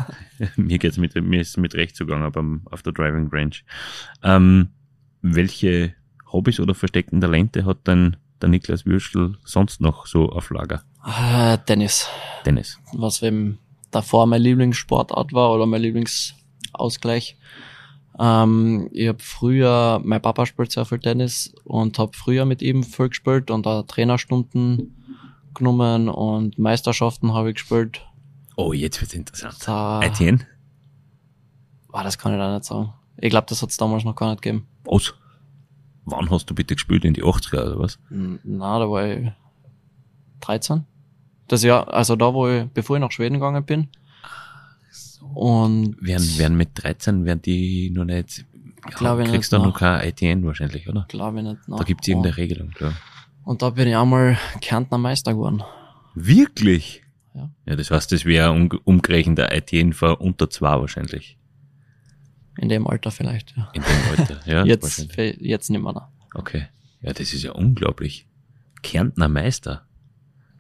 [0.56, 3.56] mir geht's mit, mir ist mit rechts zugange beim, auf der Driving Range.
[4.24, 4.70] Ähm,
[5.22, 5.94] welche
[6.32, 10.84] Hobbys oder versteckten Talente hat denn der Niklas Würstel sonst noch so auf Lager?
[11.06, 12.08] Äh, Tennis.
[12.46, 12.80] Dennis.
[12.94, 13.60] was eben
[13.92, 17.38] davor meine Lieblingssportart war oder mein Lieblingsausgleich.
[18.20, 22.84] Ähm, ich habe früher, mein Papa spielt sehr viel Tennis und habe früher mit ihm
[22.84, 24.96] viel gespielt und da Trainerstunden
[25.54, 28.02] genommen und Meisterschaften habe ich gespielt.
[28.56, 29.58] Oh, jetzt wird's interessant.
[29.66, 30.46] Da, Etienne?
[31.92, 32.94] ah, das kann ich da nicht sagen.
[33.18, 34.68] Ich glaube, das hat es damals noch gar nicht gegeben.
[34.84, 35.14] Was?
[36.06, 37.04] Wann hast du bitte gespielt?
[37.06, 38.00] In die 80er oder was?
[38.10, 39.32] Na, da war ich
[40.42, 40.86] 13.
[41.48, 43.88] Das Jahr, also da, wo ich, bevor ich nach Schweden gegangen bin.
[45.34, 48.46] Und Werden, werden mit 13, werden die noch nicht,
[48.90, 51.06] ja, Glaube ich kriegst du noch kein Etienne wahrscheinlich, oder?
[51.10, 51.58] glaube ich nicht.
[51.68, 51.86] Da nach.
[51.86, 52.94] gibt's irgendeine Regelung, klar.
[53.44, 55.64] Und da bin ich einmal Kärntner Meister geworden.
[56.14, 57.04] Wirklich?
[57.34, 57.50] Ja.
[57.66, 61.38] Ja, das heißt, das wäre um, umgerechnet der Etienne vor unter zwei wahrscheinlich.
[62.58, 63.70] In dem Alter vielleicht, ja.
[63.74, 64.66] In dem Alter, ja.
[64.66, 66.10] jetzt, jetzt nicht mehr.
[66.34, 66.68] Okay.
[67.02, 68.28] Ja, das ist ja unglaublich.
[68.82, 69.86] Kärntner Meister.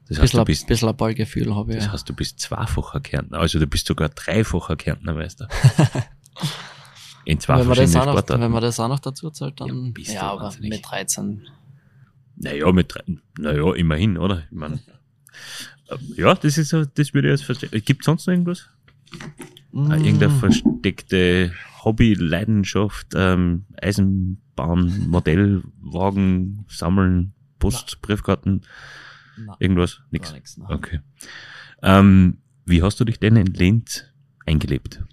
[0.07, 1.77] Das Ein heißt, bisschen, du ein bist, bisschen ein Ballgefühl habe ich.
[1.77, 1.93] das Ja.
[1.93, 3.39] heißt, du bist zweifacher Kärntner.
[3.39, 5.47] Also du bist sogar dreifacher Kärntner Meister.
[7.25, 8.43] In zwei wenn, man das verschiedenen auch noch, Sportarten.
[8.43, 10.69] wenn man das auch noch dazu zählt, Ja, dann bist ja, du aber wahnsinnig.
[10.69, 11.47] mit 13.
[12.37, 13.01] Naja, mit drei,
[13.39, 14.39] naja, immerhin, oder?
[14.51, 17.71] Ich mein, äh, ja, das ist so, das würde ich jetzt verstehen.
[17.83, 18.69] Gibt sonst noch irgendwas?
[19.71, 19.91] Mm.
[19.91, 21.51] Äh, Irgendeine versteckte
[21.83, 28.61] Hobby, Leidenschaft, ähm, Eisenbahn, Modellwagen, Sammeln, Post, Briefkarten,
[29.37, 30.01] Na, irgendwas?
[30.11, 30.33] Nix.
[30.33, 30.59] nix.
[30.67, 30.99] Okay.
[31.81, 34.05] Ähm, wie hast du dich denn in Linz
[34.45, 35.03] eingelebt?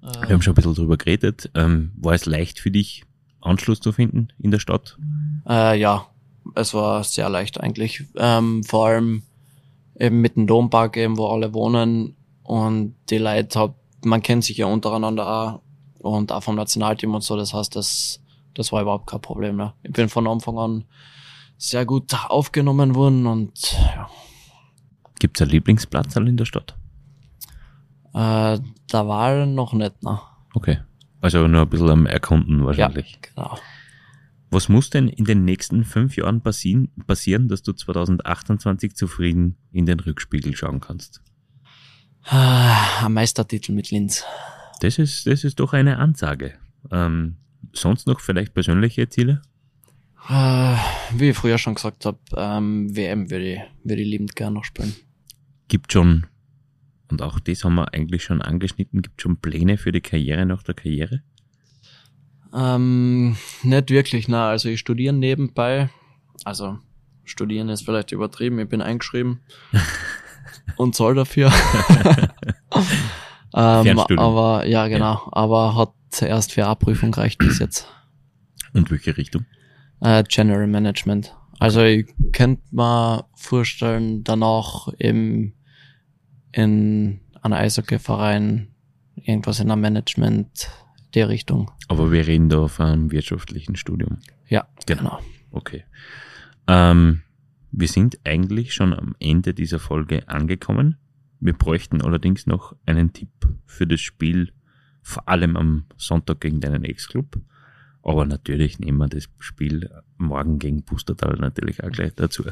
[0.00, 1.50] Wir haben schon ein bisschen drüber geredet.
[1.54, 3.04] Ähm, war es leicht für dich,
[3.40, 4.98] Anschluss zu finden in der Stadt?
[5.46, 6.06] Äh, ja,
[6.54, 8.04] es war sehr leicht eigentlich.
[8.16, 9.22] Ähm, vor allem
[9.98, 14.56] eben mit dem Dompark eben, wo alle wohnen und die Leute, hab, man kennt sich
[14.56, 15.62] ja untereinander auch
[15.98, 17.36] und auch vom Nationalteam und so.
[17.36, 18.22] Das heißt, das,
[18.54, 19.56] das war überhaupt kein Problem.
[19.56, 19.74] Ne?
[19.82, 20.84] Ich bin von Anfang an
[21.58, 24.08] sehr gut aufgenommen worden und ja,
[25.18, 26.76] Gibt es einen Lieblingsplatz in der Stadt?
[28.14, 30.20] äh, da war noch nicht, ne?
[30.54, 30.78] Okay.
[31.20, 33.18] Also nur ein bisschen am Erkunden Ja, wahrscheinlich.
[33.20, 33.58] genau.
[34.50, 39.84] Was muss denn in den nächsten fünf Jahren passieren, passieren, dass du 2028 zufrieden in
[39.84, 41.22] den Rückspiegel schauen kannst?
[42.24, 44.24] Ah, Ein Meistertitel mit Linz.
[44.80, 46.54] Das ist, das ist doch eine Ansage.
[46.90, 47.36] Ähm,
[47.72, 49.42] sonst noch vielleicht persönliche Ziele?
[50.26, 54.64] Wie ich früher schon gesagt habe, ähm, WM würde ich, würde ich liebend gerne noch
[54.64, 54.94] spielen.
[55.68, 56.26] Gibt schon,
[57.10, 60.62] und auch das haben wir eigentlich schon angeschnitten, gibt schon Pläne für die Karriere nach
[60.62, 61.22] der Karriere?
[62.54, 65.90] Ähm, nicht wirklich, na, also ich studiere nebenbei.
[66.44, 66.78] Also
[67.24, 69.40] studieren ist vielleicht übertrieben, ich bin eingeschrieben
[70.76, 71.52] und zahl dafür.
[73.54, 75.28] ähm, aber ja, genau.
[75.32, 77.86] Aber hat zuerst für A-Prüfung gereicht bis jetzt.
[78.72, 79.46] Und welche Richtung?
[80.00, 81.34] Äh, General Management.
[81.58, 85.54] Also ich könnte mir vorstellen, danach im
[86.52, 88.68] in einem Eishockey-Verein
[89.16, 90.70] irgendwas in der Management
[91.14, 91.70] der Richtung.
[91.88, 94.18] Aber wir reden da von einem wirtschaftlichen Studium.
[94.48, 95.00] Ja, Genau.
[95.02, 95.18] genau.
[95.50, 95.84] Okay.
[96.66, 97.22] Ähm,
[97.70, 100.96] wir sind eigentlich schon am Ende dieser Folge angekommen.
[101.40, 103.30] Wir bräuchten allerdings noch einen Tipp
[103.66, 104.52] für das Spiel,
[105.02, 107.40] vor allem am Sonntag gegen deinen Ex-Club.
[108.08, 112.44] Aber natürlich nehmen wir das Spiel morgen gegen Pustertal natürlich auch gleich dazu.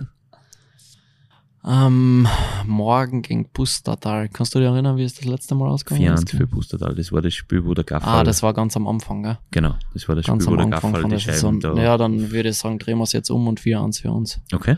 [1.69, 2.29] Ähm,
[2.65, 4.29] morgen gegen Pustertal.
[4.29, 6.31] Kannst du dich erinnern, wie es das letzte Mal ausgegangen 4-1 ist?
[6.31, 6.95] für Pustertal.
[6.95, 8.21] Das war das Spiel, wo der Gaffal...
[8.21, 9.39] Ah, das war ganz am Anfang, gell?
[9.51, 11.75] Genau, das war das Ganz Spiel, wo am der Gaffal von die Scheiben da...
[11.75, 14.41] Ja, dann würde ich sagen, drehen wir es jetzt um und 4-1 für uns.
[14.53, 14.77] Okay.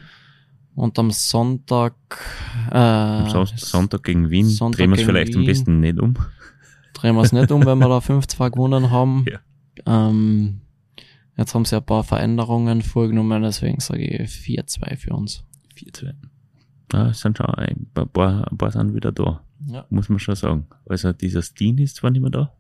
[0.75, 1.95] Und am Sonntag,
[2.71, 5.47] äh, Am Son- Sonntag gegen Wien Sonntag drehen wir es vielleicht am Wien.
[5.47, 6.15] besten nicht um.
[6.95, 9.27] drehen wir es nicht um, wenn wir da 5-2 gewonnen haben.
[9.87, 10.09] Ja.
[10.09, 10.63] Ähm,
[11.39, 15.45] jetzt haben sie ein paar Veränderungen vorgenommen, deswegen sage ich 4-2 für uns.
[15.77, 16.13] 4-2.
[16.93, 19.43] Ja, sind schon ein paar, ein paar sind wieder da.
[19.67, 19.87] Ja.
[19.91, 20.67] muss man schon sagen.
[20.87, 22.53] Also dieser Steen ist zwar nicht mehr da.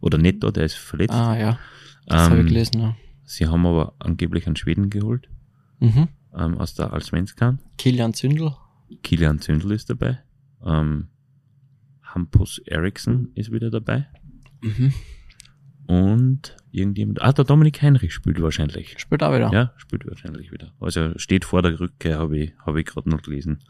[0.00, 1.14] Oder nicht da, der ist verletzt.
[1.14, 1.58] Ah ja,
[2.06, 2.80] das habe ich ähm, gelesen.
[2.80, 2.96] Ja.
[3.24, 5.28] sie haben aber angeblich einen Schweden geholt,
[5.80, 6.08] Mhm.
[6.36, 7.60] ähm, aus der Allsvenskan.
[7.78, 8.52] Kilian Zündel.
[9.02, 10.18] Kilian Zündel ist dabei.
[10.64, 11.08] Ähm,
[12.02, 14.06] Hampus Eriksson ist wieder dabei.
[14.62, 14.92] Mhm.
[15.86, 18.94] Und irgendjemand, ah, der Dominik Heinrich spielt wahrscheinlich.
[18.98, 19.50] Spielt auch wieder.
[19.52, 20.72] Ja, spielt wahrscheinlich wieder.
[20.80, 23.60] Also steht vor der Rückkehr, habe ich, habe ich gerade noch gelesen.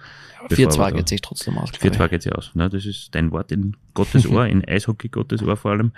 [0.48, 1.70] bevor wir 4-2 da- geht sich trotzdem aus.
[1.72, 2.54] glaub 4-2 geht ja aus.
[2.54, 2.70] Ne?
[2.70, 5.92] Das ist dein Wort in Gottes Ohr, in Eishockey Gottes Ohr vor allem.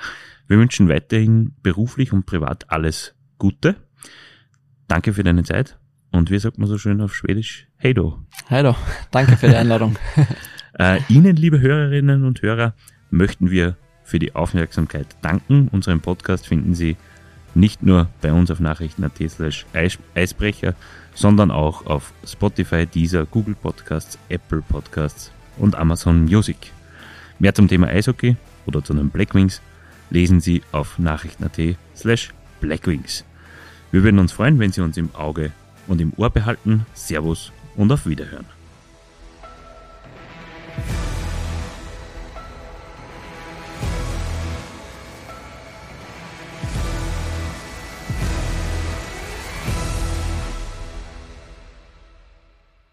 [0.49, 3.77] Wir wünschen weiterhin beruflich und privat alles Gute.
[4.89, 5.79] Danke für deine Zeit.
[6.11, 7.69] Und wie sagt man so schön auf Schwedisch?
[7.77, 8.19] Hey do.
[8.43, 8.51] ich.
[8.51, 8.77] Hey da,
[9.12, 9.97] danke für die Einladung.
[10.81, 12.73] Äh, Ihnen, liebe Hörerinnen und Hörer,
[13.11, 13.77] möchten wir
[14.09, 15.68] für die Aufmerksamkeit danken.
[15.70, 16.96] Unseren Podcast finden Sie
[17.54, 20.74] nicht nur bei uns auf nachrichten.at slash Eis- Eisbrecher,
[21.14, 26.72] sondern auch auf Spotify, Deezer, Google Podcasts, Apple Podcasts und Amazon Music.
[27.38, 29.61] Mehr zum Thema Eishockey oder zu den Blackwings
[30.09, 33.24] lesen Sie auf nachrichten.at slash Blackwings.
[33.92, 35.52] Wir würden uns freuen, wenn Sie uns im Auge
[35.86, 36.86] und im Ohr behalten.
[36.94, 38.46] Servus und auf Wiederhören.